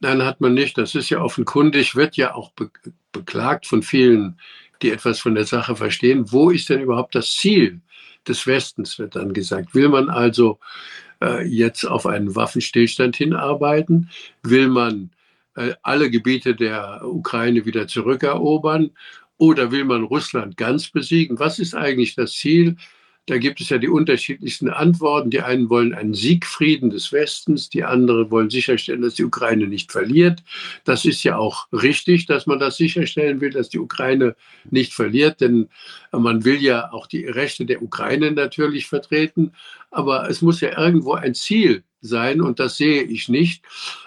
[0.00, 0.76] Nein, hat man nicht.
[0.76, 2.70] Das ist ja offenkundig, wird ja auch be
[3.10, 4.38] beklagt von vielen,
[4.82, 6.30] die etwas von der Sache verstehen.
[6.30, 7.80] Wo ist denn überhaupt das Ziel
[8.28, 9.74] des Westens, wird dann gesagt.
[9.74, 10.58] Will man also
[11.22, 14.10] äh, jetzt auf einen Waffenstillstand hinarbeiten?
[14.42, 15.10] Will man
[15.56, 18.90] äh, alle Gebiete der Ukraine wieder zurückerobern?
[19.36, 21.38] Oder will man Russland ganz besiegen?
[21.38, 22.76] Was ist eigentlich das Ziel?
[23.28, 25.28] Da gibt es ja die unterschiedlichsten Antworten.
[25.28, 29.92] Die einen wollen einen Siegfrieden des Westens, die anderen wollen sicherstellen, dass die Ukraine nicht
[29.92, 30.42] verliert.
[30.84, 34.34] Das ist ja auch richtig, dass man das sicherstellen will, dass die Ukraine
[34.70, 35.68] nicht verliert, denn
[36.10, 39.52] man will ja auch die Rechte der Ukraine natürlich vertreten.
[39.90, 43.62] Aber es muss ja irgendwo ein Ziel sein und das sehe ich nicht.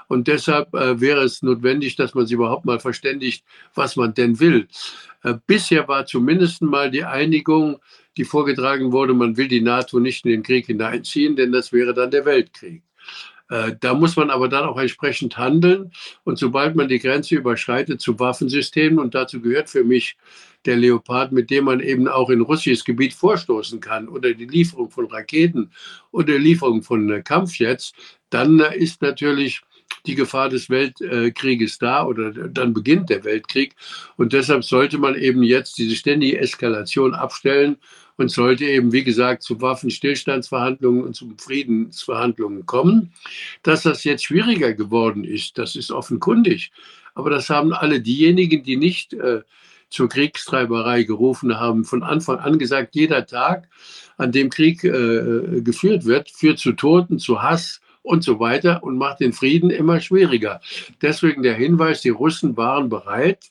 [0.08, 4.40] Und deshalb äh, wäre es notwendig, dass man sich überhaupt mal verständigt, was man denn
[4.40, 4.68] will.
[5.24, 7.80] Äh, bisher war zumindest mal die Einigung,
[8.18, 11.94] die vorgetragen wurde, man will die NATO nicht in den Krieg hineinziehen, denn das wäre
[11.94, 12.84] dann der Weltkrieg.
[13.52, 15.92] Äh, da muss man aber dann auch entsprechend handeln.
[16.24, 20.18] Und sobald man die Grenze überschreitet zu Waffensystemen, und dazu gehört für mich
[20.66, 24.90] der Leopard, mit dem man eben auch in russisches Gebiet vorstoßen kann, oder die Lieferung
[24.90, 25.72] von Raketen
[26.12, 27.92] oder die Lieferung von äh, Kampfjets,
[28.30, 29.62] dann äh, ist natürlich
[30.06, 33.76] die Gefahr des Weltkrieges da oder dann beginnt der Weltkrieg.
[34.18, 37.78] Und deshalb sollte man eben jetzt diese ständige Eskalation abstellen
[38.18, 43.12] und sollte eben, wie gesagt, zu Waffenstillstandsverhandlungen und zu Friedensverhandlungen kommen.
[43.64, 46.72] Dass das jetzt schwieriger geworden ist, das ist offenkundig.
[47.14, 49.42] Aber das haben alle diejenigen, die nicht äh,
[49.90, 53.68] zur Kriegstreiberei gerufen haben, von Anfang an gesagt, jeder Tag,
[54.18, 58.98] an dem Krieg äh, geführt wird, führt zu Toten, zu Hass und so weiter und
[58.98, 60.62] macht den Frieden immer schwieriger.
[61.02, 63.50] Deswegen der Hinweis, die Russen waren bereit,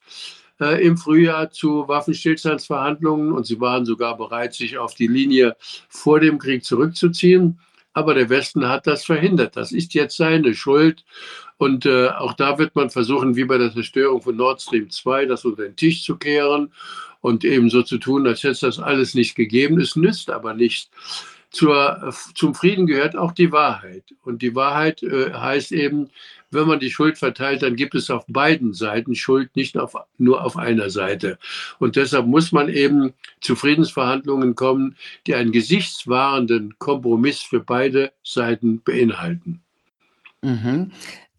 [0.61, 5.57] äh, im Frühjahr zu Waffenstillstandsverhandlungen und sie waren sogar bereit, sich auf die Linie
[5.89, 7.59] vor dem Krieg zurückzuziehen.
[7.93, 9.57] Aber der Westen hat das verhindert.
[9.57, 11.05] Das ist jetzt seine Schuld.
[11.57, 15.27] Und äh, auch da wird man versuchen, wie bei der Zerstörung von Nord Stream 2,
[15.27, 16.73] das unter den Tisch zu kehren
[17.21, 19.81] und eben so zu tun, als hätte das alles nicht gegeben.
[19.81, 20.89] Es nützt aber nichts.
[21.51, 24.05] Zur, zum Frieden gehört auch die Wahrheit.
[24.23, 26.11] Und die Wahrheit äh, heißt eben,
[26.51, 30.45] wenn man die Schuld verteilt, dann gibt es auf beiden Seiten Schuld, nicht auf, nur
[30.45, 31.39] auf einer Seite.
[31.79, 38.81] Und deshalb muss man eben zu Friedensverhandlungen kommen, die einen gesichtswahrenden Kompromiss für beide Seiten
[38.83, 39.61] beinhalten.
[40.43, 40.93] Mhm.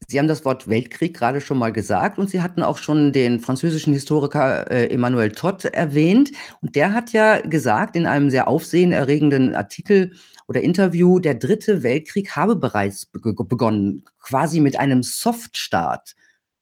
[0.08, 3.40] Sie haben das Wort Weltkrieg gerade schon mal gesagt und Sie hatten auch schon den
[3.40, 6.32] französischen Historiker äh, Emmanuel Todd erwähnt.
[6.62, 10.14] Und der hat ja gesagt in einem sehr aufsehenerregenden Artikel
[10.48, 16.16] oder Interview, der dritte Weltkrieg habe bereits begonnen, quasi mit einem Softstart.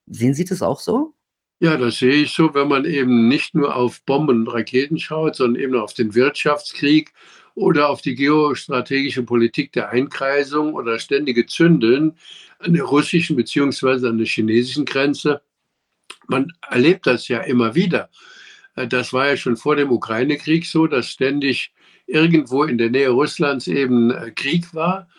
[0.06, 1.16] Sehen Sie das auch so?
[1.62, 5.36] Ja, das sehe ich so, wenn man eben nicht nur auf Bomben und Raketen schaut,
[5.36, 7.12] sondern eben auf den Wirtschaftskrieg
[7.60, 12.14] oder auf die geostrategische Politik der Einkreisung oder ständige Zündeln
[12.60, 14.08] an der russischen bzw.
[14.08, 15.42] an der chinesischen Grenze.
[16.28, 18.10] Man erlebt das ja immer wieder.
[18.76, 21.74] Äh, das war ja schon vor dem Ukraine-Krieg so, dass ständig
[22.08, 25.10] irgendwo in der Nähe Russlands eben äh, Krieg war.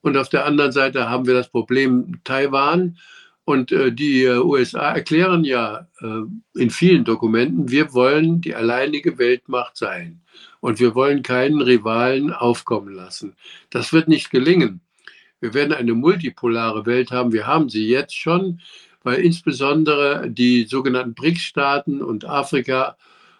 [0.00, 2.96] Und auf der anderen Seite haben wir das Problem Taiwan.
[3.44, 5.86] Und äh, die USA erklären ja
[6.54, 10.22] in vielen Dokumenten, wir wollen die alleinige Weltmacht sein.
[10.60, 13.34] Und wir wollen keinen Rivalen aufkommen lassen.
[13.70, 14.80] Das wird nicht gelingen.
[15.40, 17.32] Wir werden eine multipolare Welt haben.
[17.32, 18.60] Wir haben sie jetzt schon,
[19.02, 22.96] weil insbesondere die sogenannten BRICS-Staaten und Afrika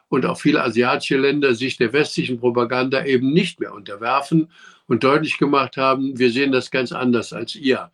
[0.09, 4.49] und auch viele asiatische Länder sich der westlichen Propaganda eben nicht mehr unterwerfen
[4.89, 7.91] und deutlich gemacht haben, wir sehen das ganz anders als ihr.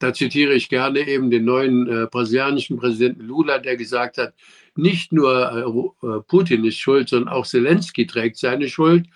[0.00, 4.34] Da zitiere ich gerne eben den neuen äh, brasilianischen Präsidenten Lula, der gesagt hat,
[4.74, 9.06] nicht nur äh, äh Putin ist schuld, sondern auch Zelensky trägt seine Schuld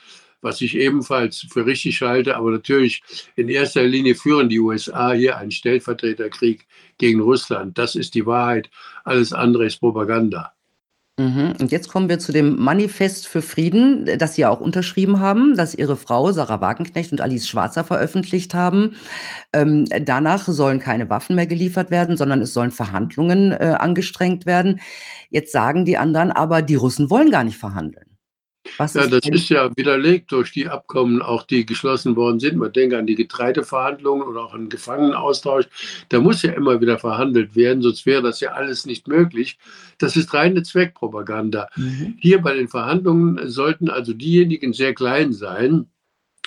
[0.44, 2.37] was ich ebenfalls für richtig halte.
[2.37, 3.03] Aber natürlich
[3.35, 6.66] in erster Linie führen die USA hier einen Stellvertreterkrieg
[6.99, 7.79] gegen Russland.
[7.79, 8.70] Das ist die Wahrheit.
[9.05, 10.54] Alles andere ist Propaganda.
[11.16, 11.55] Mhm.
[11.61, 15.57] Und jetzt kommen wir zu dem Manifest für Frieden, das Sie ja auch unterschrieben haben,
[15.57, 18.96] das Ihre Frau Sarah Wagenknecht und Alice Schwarzer veröffentlicht haben.
[19.53, 24.81] Ähm, danach sollen keine Waffen mehr geliefert werden, sondern es sollen Verhandlungen äh, angestrengt werden.
[25.31, 28.13] Jetzt sagen die anderen aber, die Russen wollen gar nicht verhandeln.
[28.79, 32.57] Was ja, das ist ja widerlegt durch die Abkommen, auch die geschlossen worden sind.
[32.57, 35.66] Man denke an die Getreideverhandlungen oder auch an den Gefangenenaustausch.
[36.09, 39.59] Da muss ja immer wieder verhandelt werden, sonst wäre das ja alles nicht möglich.
[39.98, 41.68] Das ist reine Zweckpropaganda.
[41.77, 42.16] Mhm.
[42.18, 45.87] Hier bei den Verhandlungen sollten also diejenigen sehr klein sein,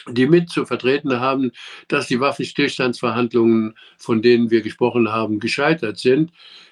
[0.09, 1.51] die mit zu vertreten haben,
[1.87, 6.31] dass die Waffenstillstandsverhandlungen, von denen wir gesprochen haben, gescheitert sind.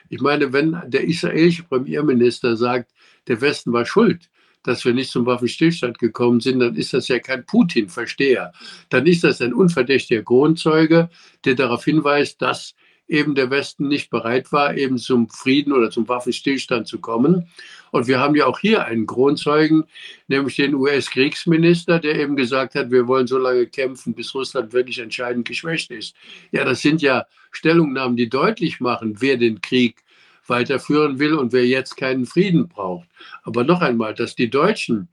[0.10, 2.91] Ich meine, wenn der israelische Premierminister sagt,
[3.27, 4.29] der Westen war schuld,
[4.65, 8.51] dass wir nicht zum Waffenstillstand gekommen sind, dann ist das ja kein Putin-Versteher.
[8.89, 11.10] Dann ist das ein unverdächtiger Kronzeuge,
[11.45, 12.75] der darauf hinweist, dass
[13.08, 17.47] eben der Westen nicht bereit war, eben zum Frieden oder zum Waffenstillstand zu kommen.
[17.91, 19.86] Und wir haben ja auch hier einen Kronzeugen,
[20.28, 24.99] nämlich den US-Kriegsminister, der eben gesagt hat, wir wollen so lange kämpfen, bis Russland wirklich
[24.99, 26.15] entscheidend geschwächt ist.
[26.51, 30.04] Ja, das sind ja Stellungnahmen, die deutlich machen, wer den Krieg
[30.47, 33.08] weiterführen will und wer jetzt keinen Frieden braucht.
[33.43, 35.08] Aber noch einmal, dass die Deutschen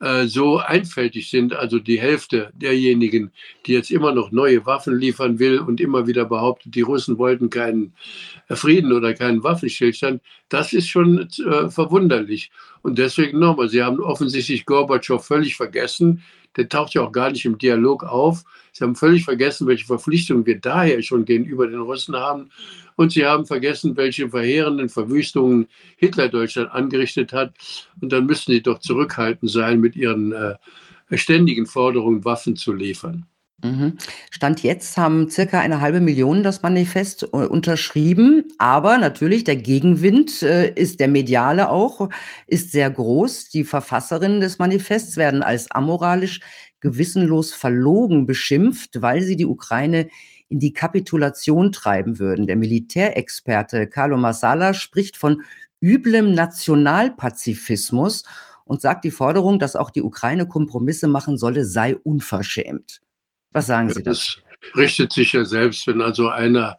[0.00, 3.30] äh, so einfältig sind, also die Hälfte derjenigen,
[3.64, 7.48] die jetzt immer noch neue Waffen liefern will und immer wieder behauptet, die Russen wollten
[7.48, 7.94] keinen
[8.48, 12.50] äh, Frieden oder keinen Waffenstillstand, das ist schon äh, verwunderlich.
[12.82, 16.22] Und deswegen nochmal, Sie haben offensichtlich Gorbatschow völlig vergessen.
[16.56, 18.44] Der taucht ja auch gar nicht im Dialog auf.
[18.72, 22.50] Sie haben völlig vergessen, welche Verpflichtungen wir daher schon gegenüber den Russen haben.
[22.96, 27.52] Und sie haben vergessen, welche verheerenden Verwüstungen Hitler Deutschland angerichtet hat.
[28.00, 30.54] Und dann müssen sie doch zurückhaltend sein, mit ihren äh,
[31.12, 33.26] ständigen Forderungen Waffen zu liefern.
[33.64, 33.96] Mhm.
[34.30, 40.42] Stand jetzt haben circa eine halbe Million das Manifest äh, unterschrieben, aber natürlich der Gegenwind
[40.42, 42.10] äh, ist der mediale auch,
[42.46, 43.48] ist sehr groß.
[43.48, 46.40] Die Verfasserinnen des Manifests werden als amoralisch,
[46.80, 50.08] gewissenlos verlogen beschimpft, weil sie die Ukraine
[50.50, 52.46] in die Kapitulation treiben würden.
[52.46, 55.42] Der Militärexperte Carlo Massala spricht von
[55.80, 58.24] üblem Nationalpazifismus
[58.66, 63.00] und sagt, die Forderung, dass auch die Ukraine Kompromisse machen solle, sei unverschämt.
[63.54, 64.40] Was sagen Sie dazu?
[64.64, 66.78] Das richtet sich ja selbst, wenn also einer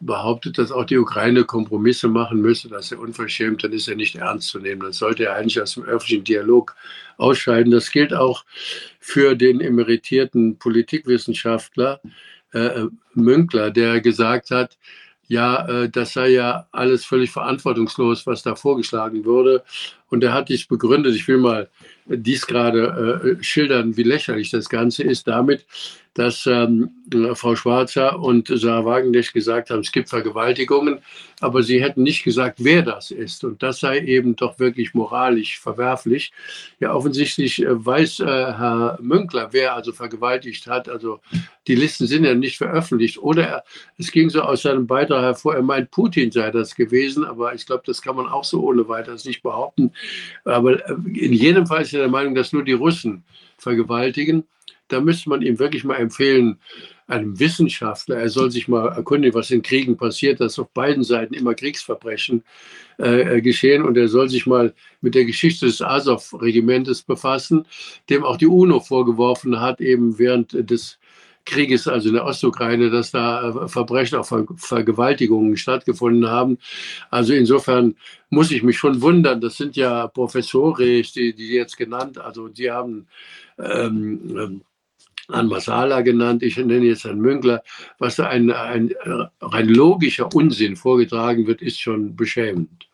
[0.00, 4.16] behauptet, dass auch die Ukraine Kompromisse machen müsse, dass er unverschämt, dann ist er nicht
[4.16, 4.82] ernst zu nehmen.
[4.82, 6.74] Dann sollte er eigentlich aus dem öffentlichen Dialog
[7.16, 7.70] ausscheiden.
[7.70, 8.44] Das gilt auch
[9.00, 12.00] für den emeritierten Politikwissenschaftler
[12.52, 14.76] äh, Münkler, der gesagt hat,
[15.26, 19.64] ja, äh, das sei ja alles völlig verantwortungslos, was da vorgeschlagen würde.
[20.14, 21.16] Und er hat dies begründet.
[21.16, 21.68] Ich will mal
[22.06, 25.66] dies gerade äh, schildern, wie lächerlich das Ganze ist, damit,
[26.14, 26.90] dass ähm,
[27.34, 31.00] Frau Schwarzer und Sarah Wagenknecht gesagt haben, es gibt Vergewaltigungen,
[31.40, 33.42] aber sie hätten nicht gesagt, wer das ist.
[33.42, 36.32] Und das sei eben doch wirklich moralisch verwerflich.
[36.78, 40.88] Ja, offensichtlich äh, weiß äh, Herr Münkler, wer also vergewaltigt hat.
[40.88, 41.20] Also
[41.66, 43.18] die Listen sind ja nicht veröffentlicht.
[43.18, 43.64] Oder er,
[43.98, 47.24] es ging so aus seinem Beitrag hervor, er meint, Putin sei das gewesen.
[47.24, 49.92] Aber ich glaube, das kann man auch so ohne weiteres nicht behaupten.
[50.44, 53.24] Aber äh, in jedem Fall ist er der Meinung, dass nur die Russen
[53.58, 54.44] vergewaltigen.
[54.88, 56.58] Da müsste man ihm wirklich mal empfehlen,
[57.06, 61.34] einem Wissenschaftler, er soll sich mal erkundigen, was in Kriegen passiert, dass auf beiden Seiten
[61.34, 62.42] immer Kriegsverbrechen
[62.96, 67.66] äh, geschehen und er soll sich mal mit der Geschichte des Azov-Regimentes befassen,
[68.08, 70.98] dem auch die UNO vorgeworfen hat, eben während des
[71.44, 76.58] Krieges, also in der Ostukraine, dass da äh, Verbrechen, auch Ver Vergewaltigungen stattgefunden haben.
[77.10, 77.96] Also insofern
[78.30, 79.40] muss ich mich schon wundern.
[79.40, 83.06] Das sind ja Professoren, die, die jetzt genannt, also die haben
[83.58, 84.62] ähm, ähm
[85.28, 87.62] an Masala genannt, ich nenne jetzt Herrn Münkler,
[87.98, 88.92] was da ein, ein,
[89.40, 92.88] ein logischer Unsinn vorgetragen wird, ist schon beschämend.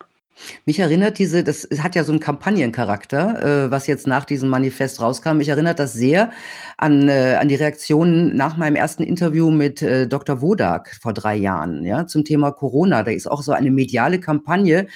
[0.64, 5.00] Mich erinnert diese, das hat ja so einen Kampagnencharakter, äh, was jetzt nach diesem Manifest
[5.00, 5.36] rauskam.
[5.36, 6.30] Mich erinnert das sehr
[6.76, 10.40] an, äh, an die Reaktionen nach meinem ersten Interview mit äh, Dr.
[10.40, 13.02] Wodak vor drei Jahren, ja, zum Thema Corona.
[13.02, 14.86] Da ist auch so eine mediale Kampagne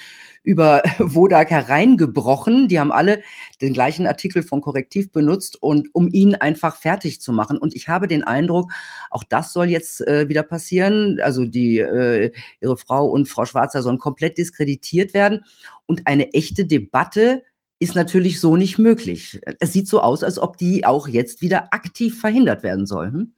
[0.45, 2.67] über Wodak hereingebrochen.
[2.67, 3.21] Die haben alle
[3.61, 7.57] den gleichen Artikel von Korrektiv benutzt und um ihn einfach fertig zu machen.
[7.57, 8.71] Und ich habe den Eindruck,
[9.09, 11.19] auch das soll jetzt äh, wieder passieren.
[11.21, 12.31] Also die äh,
[12.61, 15.43] ihre Frau und Frau Schwarzer sollen komplett diskreditiert werden
[15.85, 17.43] und eine echte Debatte
[17.79, 19.41] ist natürlich so nicht möglich.
[19.59, 23.13] Es sieht so aus, als ob die auch jetzt wieder aktiv verhindert werden sollen.
[23.13, 23.33] Hm?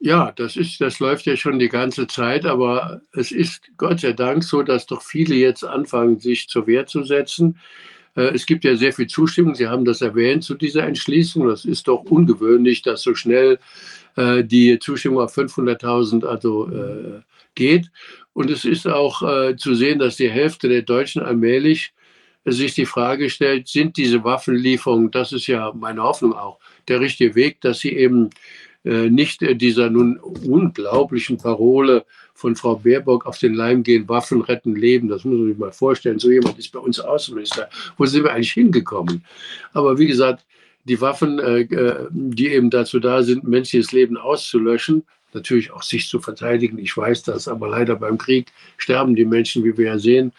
[0.00, 4.12] Ja, das ist, das läuft ja schon die ganze Zeit, aber es ist Gott sei
[4.12, 7.58] Dank so, dass doch viele jetzt anfangen, sich zur Wehr zu setzen.
[8.14, 9.56] Äh, es gibt ja sehr viel Zustimmung.
[9.56, 11.48] Sie haben das erwähnt zu dieser Entschließung.
[11.48, 13.58] Das ist doch ungewöhnlich, dass so schnell
[14.16, 17.22] äh, die Zustimmung auf 500.000 also äh,
[17.56, 17.90] geht.
[18.34, 19.22] Und es ist auch
[19.56, 21.92] zu sehen, dass die Hälfte der Deutschen allmählich
[22.44, 27.34] sich die Frage stellt, sind diese Waffenlieferungen, das ist ja meine Hoffnung auch, der richtige
[27.34, 28.30] Weg, dass sie eben
[28.84, 32.04] nicht äh, dieser nun unglaublichen Parole
[32.34, 35.08] von Frau Baerbock auf den Leim gehen, Waffen retten Leben.
[35.08, 36.18] Das muss man sich mal vorstellen.
[36.18, 37.68] So jemand ist bei uns Außenminister.
[37.96, 39.24] Wo sind wir eigentlich hingekommen?
[39.72, 40.44] Aber wie gesagt,
[40.84, 41.66] die Waffen, äh,
[42.10, 45.04] die eben dazu da sind, menschliches Leben auszulöschen,
[45.34, 46.78] natürlich auch sich zu verteidigen.
[46.78, 50.32] Ich weiß das, aber leider beim Krieg sterben die Menschen, wie wir ja sehen.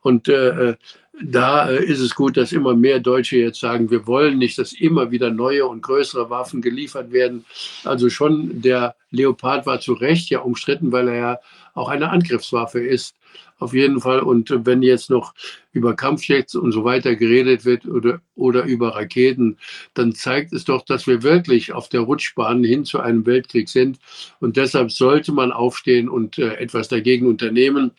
[0.00, 0.76] Und äh,
[1.20, 4.72] da äh, ist es gut, dass immer mehr Deutsche jetzt sagen, wir wollen nicht, dass
[4.72, 7.44] immer wieder neue und größere Waffen geliefert werden.
[7.84, 11.38] Also schon der Leopard war zu Recht ja umstritten, weil er ja
[11.74, 13.14] auch eine Angriffswaffe ist.
[13.58, 14.20] Auf jeden Fall.
[14.20, 15.34] Und wenn jetzt noch
[15.72, 19.56] über Kampfjets und so weiter geredet wird oder, oder über Raketen,
[19.94, 23.98] dann zeigt es doch, dass wir wirklich auf der Rutschbahn hin zu einem Weltkrieg sind.
[24.40, 27.92] Und deshalb sollte man aufstehen und äh, etwas dagegen unternehmen.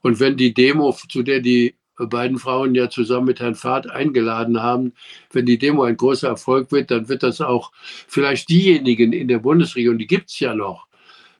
[0.00, 1.74] Und wenn die Demo, zu der die
[2.06, 4.92] beiden Frauen ja zusammen mit Herrn Fahrt eingeladen haben.
[5.32, 7.72] Wenn die Demo ein großer Erfolg wird, dann wird das auch
[8.08, 10.86] vielleicht diejenigen in der Bundesregierung, die gibt es ja noch,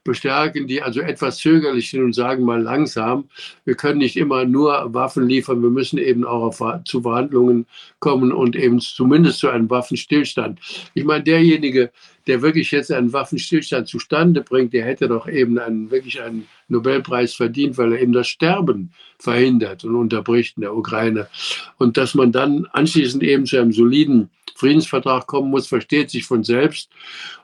[0.05, 3.29] bestärken, die also etwas zögerlich sind und sagen mal langsam,
[3.65, 7.67] wir können nicht immer nur Waffen liefern, wir müssen eben auch auf, zu Verhandlungen
[8.01, 10.59] kommen und eben zumindest zu einem Waffenstillstand.
[10.95, 11.93] Ich meine, derjenige,
[12.27, 17.35] der wirklich jetzt einen Waffenstillstand zustande bringt, der hätte doch eben einen, wirklich einen Nobelpreis
[17.35, 21.29] verdient, weil er eben das Sterben verhindert und unterbricht in der Ukraine.
[21.79, 26.45] Und dass man dann anschließend eben zu einem soliden Friedensvertrag kommen muss, versteht sich von
[26.45, 26.91] selbst.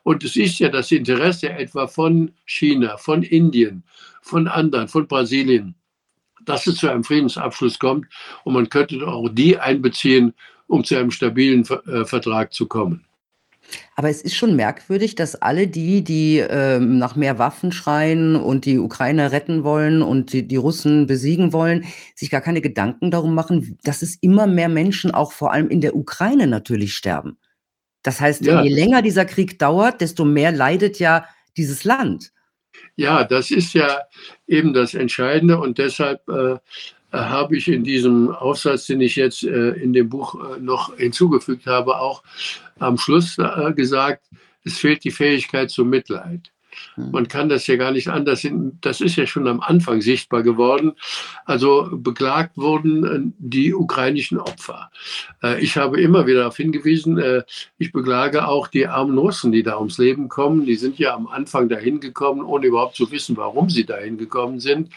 [0.02, 3.84] Und es ist ja das Interesse etwa von China, von Indien,
[4.22, 5.74] von anderen, von Brasilien,
[6.44, 8.06] dass es zu einem Friedensabschluss kommt.
[8.44, 10.34] Und man könnte auch die einbeziehen,
[10.66, 13.07] um zu einem stabilen äh, Vertrag zu kommen.
[13.94, 18.64] Aber es ist schon merkwürdig, dass alle die, die ähm, nach mehr Waffen schreien und
[18.64, 23.34] die Ukraine retten wollen und die, die Russen besiegen wollen, sich gar keine Gedanken darum
[23.34, 27.38] machen, dass es immer mehr Menschen auch vor allem in der Ukraine natürlich sterben.
[28.02, 28.62] Das heißt, ja.
[28.62, 32.32] je länger dieser Krieg dauert, desto mehr leidet ja dieses Land.
[32.96, 34.02] Ja, das ist ja
[34.46, 36.56] eben das Entscheidende und deshalb äh,
[37.12, 41.66] habe ich in diesem Aufsatz, den ich jetzt äh, in dem Buch äh, noch hinzugefügt
[41.66, 42.22] habe, auch
[42.78, 44.24] am Schluss äh, gesagt,
[44.64, 46.52] es fehlt die Fähigkeit zum Mitleid.
[46.96, 48.46] Man kann das ja gar nicht anders.
[48.80, 50.92] Das ist ja schon am Anfang sichtbar geworden.
[51.44, 54.90] Also beklagt wurden äh, die ukrainischen Opfer.
[55.42, 57.42] Äh, ich habe immer wieder darauf hingewiesen, äh,
[57.78, 60.66] ich beklage auch die armen Russen, die da ums Leben kommen.
[60.66, 64.60] Die sind ja am Anfang dahin gekommen, ohne überhaupt zu wissen, warum sie dahin gekommen
[64.60, 64.90] sind.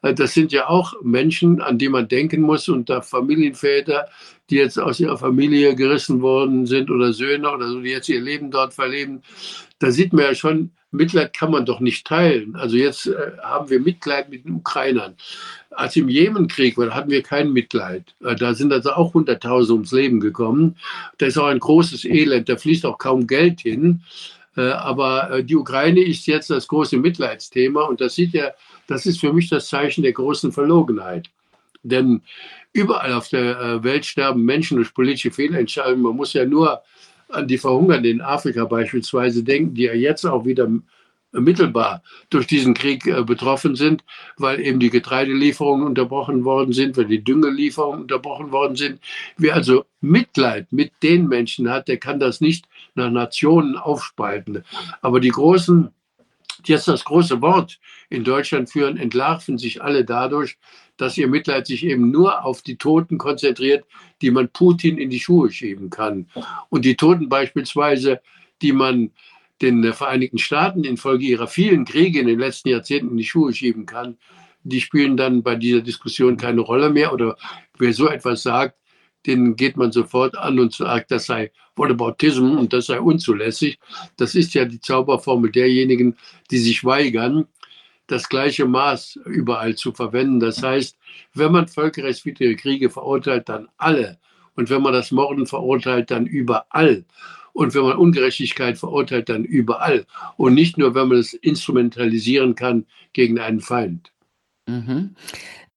[0.00, 4.06] Das sind ja auch Menschen, an die man denken muss und da Familienväter,
[4.50, 8.20] die jetzt aus ihrer Familie gerissen worden sind oder Söhne oder so, die jetzt ihr
[8.20, 9.22] Leben dort verleben.
[9.78, 12.56] Da sieht man ja schon, Mitleid kann man doch nicht teilen.
[12.56, 15.16] Also jetzt äh, haben wir Mitleid mit den Ukrainern.
[15.70, 18.14] Als im Jemenkrieg war, hatten wir kein Mitleid.
[18.24, 20.76] Äh, da sind also auch Hunderttausende ums Leben gekommen.
[21.18, 24.02] Da ist auch ein großes Elend, da fließt auch kaum Geld hin.
[24.56, 28.52] Äh, aber äh, die Ukraine ist jetzt das große Mitleidsthema und das sieht ja,
[28.86, 31.28] das ist für mich das Zeichen der großen Verlogenheit.
[31.82, 32.22] Denn
[32.72, 36.02] überall auf der Welt sterben Menschen durch politische Fehlentscheidungen.
[36.02, 36.82] Man muss ja nur
[37.28, 40.68] an die Verhungernden in Afrika beispielsweise denken, die ja jetzt auch wieder
[41.32, 44.02] mittelbar durch diesen Krieg äh, betroffen sind,
[44.36, 49.00] weil eben die Getreidelieferungen unterbrochen worden sind, weil die Düngelieferungen unterbrochen worden sind.
[49.36, 54.64] Wer also Mitleid mit den Menschen hat, der kann das nicht nach Nationen aufspalten.
[55.02, 55.90] Aber die großen,
[56.66, 60.56] die jetzt das große Wort in Deutschland führen, entlarven sich alle dadurch,
[60.98, 63.84] dass ihr Mitleid sich eben nur auf die Toten konzentriert,
[64.20, 66.26] die man Putin in die Schuhe schieben kann.
[66.68, 68.20] Und die Toten beispielsweise,
[68.60, 69.10] die man
[69.62, 73.86] den Vereinigten Staaten infolge ihrer vielen Kriege in den letzten Jahrzehnten in die Schuhe schieben
[73.86, 74.18] kann,
[74.62, 77.12] die spielen dann bei dieser Diskussion keine Rolle mehr.
[77.12, 77.36] Oder
[77.78, 78.76] wer so etwas sagt,
[79.26, 83.78] den geht man sofort an und sagt, das sei Whataboutism und das sei unzulässig.
[84.16, 86.16] Das ist ja die Zauberformel derjenigen,
[86.50, 87.46] die sich weigern,
[88.08, 90.40] das gleiche Maß überall zu verwenden.
[90.40, 90.98] Das heißt,
[91.34, 94.18] wenn man völkerrechtswidrige Kriege verurteilt, dann alle.
[94.54, 97.04] Und wenn man das Morden verurteilt, dann überall.
[97.52, 100.06] Und wenn man Ungerechtigkeit verurteilt, dann überall.
[100.36, 104.10] Und nicht nur, wenn man es instrumentalisieren kann gegen einen Feind.
[104.66, 105.14] Mhm.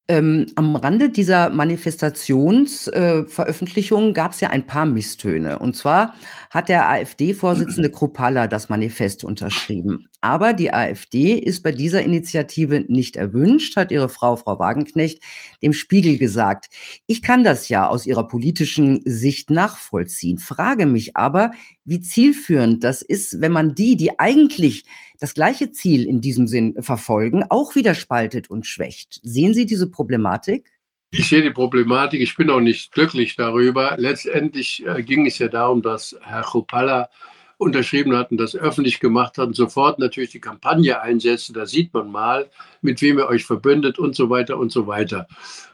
[0.07, 5.57] Ähm, am Rande dieser Manifestationsveröffentlichung äh, gab es ja ein paar Misstöne.
[5.59, 6.13] Und zwar
[6.51, 10.09] hat der AfD-Vorsitzende Kruppalla das Manifest unterschrieben.
[10.19, 15.23] Aber die AfD ist bei dieser Initiative nicht erwünscht, hat ihre Frau, Frau Wagenknecht,
[15.63, 16.69] dem Spiegel gesagt.
[17.07, 21.51] Ich kann das ja aus ihrer politischen Sicht nachvollziehen, frage mich aber,
[21.85, 24.83] wie zielführend das ist, wenn man die, die eigentlich
[25.19, 29.21] das gleiche Ziel in diesem Sinn verfolgen, auch wieder spaltet und schwächt.
[29.23, 30.69] Sehen Sie diese Problematik?
[31.13, 33.95] Ich sehe die Problematik, ich bin auch nicht glücklich darüber.
[33.97, 37.09] Letztendlich äh, ging es ja darum, dass Herr Chopalla
[37.57, 41.51] unterschrieben hat und das öffentlich gemacht hat und sofort natürlich die Kampagne einsetzte.
[41.51, 42.49] Da sieht man mal,
[42.81, 45.27] mit wem ihr euch verbündet und so weiter und so weiter.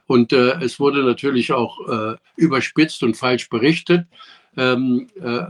[0.07, 4.07] Und äh, es wurde natürlich auch äh, überspitzt und falsch berichtet.
[4.57, 5.43] Ähm, äh,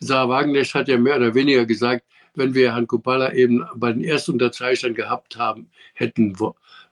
[0.00, 4.02] Sarah Wagenknecht hat ja mehr oder weniger gesagt, wenn wir Herrn Kupala eben bei den
[4.02, 6.38] Erstunterzeichnern gehabt haben, hätten,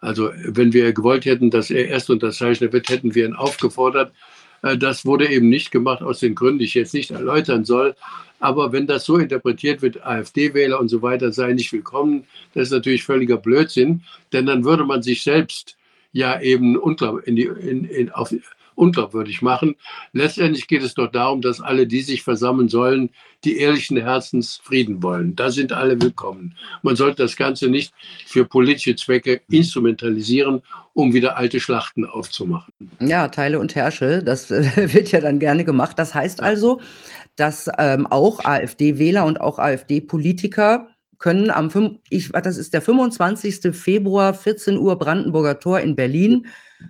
[0.03, 4.13] also wenn wir gewollt hätten, dass er Erstunterzeichner wird, hätten wir ihn aufgefordert.
[4.63, 7.95] Äh, das wurde eben nicht gemacht aus den Gründen, die ich jetzt nicht erläutern soll.
[8.41, 12.25] Aber wenn das so interpretiert wird, AfD-Wähler und so weiter seien nicht willkommen,
[12.55, 15.77] das ist natürlich völliger Blödsinn, denn dann würde man sich selbst
[16.13, 18.35] ja eben unglaub, in die, in, in, auf,
[18.75, 19.77] unglaubwürdig machen.
[20.13, 23.11] Letztendlich geht es doch darum, dass alle, die sich versammeln sollen,
[23.45, 25.35] die ehrlichen Herzens Frieden wollen.
[25.35, 26.57] Da sind alle willkommen.
[26.83, 27.93] Man sollte das Ganze nicht
[28.27, 30.63] für politische Zwecke instrumentalisieren,
[30.95, 32.73] um wieder alte Schlachten aufzumachen.
[33.01, 34.65] Ja, Teile und Herrsche, das äh,
[34.95, 35.99] wird ja dann gerne gemacht.
[35.99, 36.81] Das heißt also,
[37.37, 40.89] dass ähm, auch AfD-Wähler und auch AfD-Politiker
[41.23, 43.75] können am 5, ich, das ist der 25.
[43.75, 46.47] Februar, 14 Uhr Brandenburger Tor in Berlin,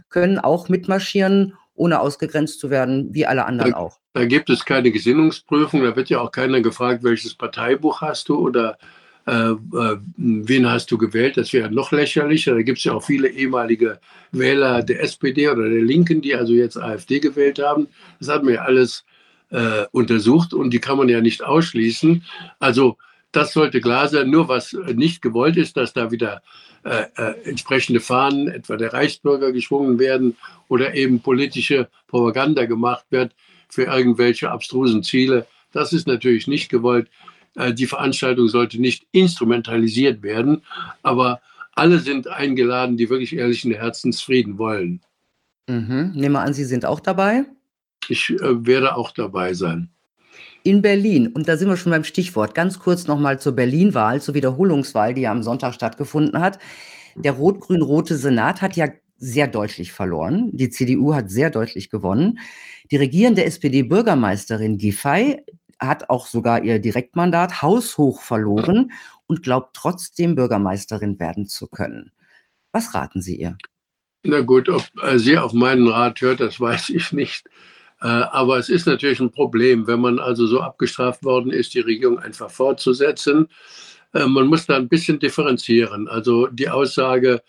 [0.08, 3.98] können auch mitmarschieren, ohne ausgegrenzt zu werden, wie alle anderen da, auch.
[4.12, 8.38] Da gibt es keine Gesinnungsprüfung, da wird ja auch keiner gefragt, welches Parteibuch hast du
[8.38, 8.78] oder
[9.26, 11.36] äh, äh, wen hast du gewählt?
[11.36, 12.54] Das wäre noch lächerlicher.
[12.54, 14.00] Da gibt es ja auch viele ehemalige
[14.32, 17.88] Wähler der SPD oder der Linken, die also jetzt AfD gewählt haben.
[18.18, 19.04] Das hat man ja alles
[19.50, 22.24] äh, untersucht und die kann man ja nicht ausschließen.
[22.58, 22.96] Also
[23.30, 24.28] das sollte klar sein.
[24.28, 26.42] Nur was nicht gewollt ist, dass da wieder
[26.84, 30.36] äh, äh, entsprechende Fahnen, etwa der Reichsbürger, geschwungen werden
[30.68, 33.34] oder eben politische Propaganda gemacht wird
[33.68, 35.46] für irgendwelche abstrusen Ziele.
[35.72, 37.08] Das ist natürlich nicht gewollt.
[37.54, 40.62] Äh, die Veranstaltung sollte nicht instrumentalisiert werden,
[41.02, 41.40] aber
[41.74, 45.00] alle sind eingeladen, die wirklich ehrlichen Herzens Frieden wollen.
[45.68, 46.12] Mhm.
[46.14, 47.44] Nehme an, Sie sind auch dabei?
[48.08, 49.88] Ich äh, werde auch dabei sein
[50.64, 51.28] in Berlin.
[51.28, 52.54] Und da sind wir schon beim Stichwort.
[52.54, 56.58] Ganz kurz nochmal zur Berlin-Wahl, zur Wiederholungswahl, die ja am Sonntag stattgefunden hat.
[57.16, 58.88] Der rot-grün-rote Senat hat ja
[59.18, 60.50] sehr deutlich verloren.
[60.52, 62.38] Die CDU hat sehr deutlich gewonnen.
[62.90, 65.42] Die regierende SPD-Bürgermeisterin Giffey
[65.78, 68.92] hat auch sogar ihr Direktmandat haushoch verloren
[69.26, 72.12] und glaubt trotzdem Bürgermeisterin werden zu können.
[72.72, 73.56] Was raten Sie ihr?
[74.24, 74.84] Na gut, ob
[75.16, 77.48] sie auf meinen Rat hört, das weiß ich nicht.
[78.02, 81.80] Äh, aber es ist natürlich ein Problem, wenn man also so abgestraft worden ist, die
[81.80, 83.48] Regierung einfach fortzusetzen.
[84.12, 86.08] Äh, man muss da ein bisschen differenzieren.
[86.08, 87.42] Also die Aussage,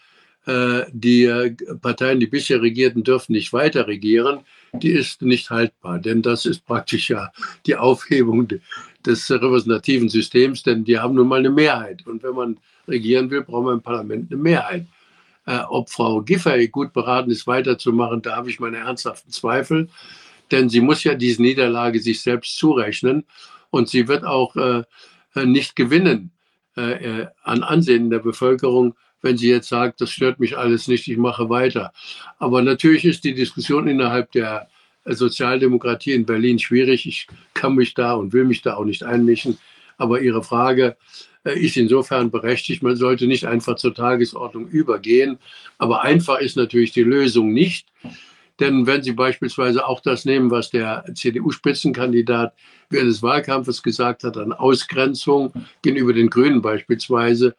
[0.45, 4.41] äh, die Parteien, die bisher regierten, dürfen nicht weiter regieren,
[4.73, 5.97] die ist nicht haltbar.
[5.97, 7.31] Denn das ist praktisch ja
[7.65, 8.47] die Aufhebung
[9.03, 12.05] des repräsentativen Systems, denn die haben nun mal eine Mehrheit.
[12.05, 14.85] Und wenn man regieren will, braucht man im Parlament eine Mehrheit.
[15.45, 19.89] ob Frau Giffey gut beraten ist, weiterzumachen, da habe ich meine ernsthaften Zweifel
[20.53, 23.25] denn sie muss ja diese Niederlage sich selbst zurechnen
[23.71, 24.83] und sie wird auch äh,
[25.35, 26.31] äh, nicht gewinnen
[26.77, 31.07] äh, äh, an Ansehen der Bevölkerung, wenn sie jetzt sagt, das stört mich alles nicht,
[31.07, 31.91] ich mache weiter.
[32.37, 34.67] Aber natürlich ist die Diskussion innerhalb der
[35.05, 37.05] Sozialdemokratie in Berlin schwierig.
[37.07, 39.57] Ich kann mich da und will mich da auch nicht einmischen.
[39.97, 40.97] Aber Ihre Frage
[41.43, 42.83] äh, ist insofern berechtigt.
[42.83, 45.39] Man sollte nicht einfach zur Tagesordnung übergehen.
[45.77, 47.87] Aber einfach ist natürlich die Lösung nicht.
[48.59, 52.53] Denn wenn Sie beispielsweise auch das nehmen, was der CDU-Spitzenkandidat
[52.89, 55.51] während des Wahlkampfes gesagt hat, an Ausgrenzung
[55.81, 57.55] gegenüber den Grünen beispielsweise,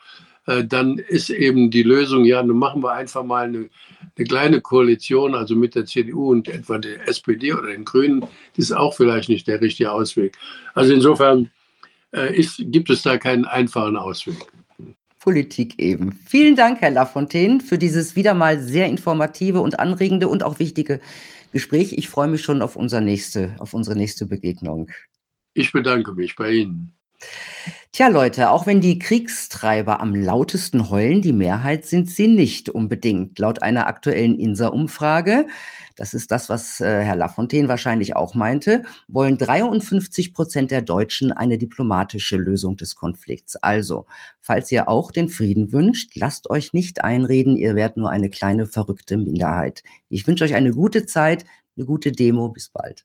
[0.46, 3.68] äh, dann ist eben die Lösung, ja, nun machen wir einfach mal eine,
[4.16, 8.66] eine, kleine Koalition, also mit der CDU und etwa der SPD oder den Grünen, das
[8.66, 10.36] ist auch vielleicht nicht der richtige Ausweg.
[10.74, 11.50] Also insofern
[12.12, 14.36] äh, ist, gibt es da keinen einfachen Ausweg.
[15.24, 16.12] Politik eben.
[16.26, 21.00] Vielen Dank, Herr Lafontaine, für dieses wieder mal sehr informative und anregende und auch wichtige
[21.50, 21.94] Gespräch.
[21.94, 24.90] Ich freue mich schon auf, unser nächste, auf unsere nächste Begegnung.
[25.54, 26.92] Ich bedanke mich bei Ihnen.
[27.92, 33.38] Tja, Leute, auch wenn die Kriegstreiber am lautesten heulen, die Mehrheit sind sie nicht unbedingt.
[33.38, 35.46] Laut einer aktuellen INSA-Umfrage,
[35.96, 41.32] das ist das, was äh, Herr Lafontaine wahrscheinlich auch meinte, wollen 53 Prozent der Deutschen
[41.32, 43.56] eine diplomatische Lösung des Konflikts.
[43.56, 44.06] Also,
[44.40, 48.66] falls ihr auch den Frieden wünscht, lasst euch nicht einreden, ihr werdet nur eine kleine
[48.66, 49.82] verrückte Minderheit.
[50.08, 51.44] Ich wünsche euch eine gute Zeit,
[51.76, 52.48] eine gute Demo.
[52.48, 53.04] Bis bald.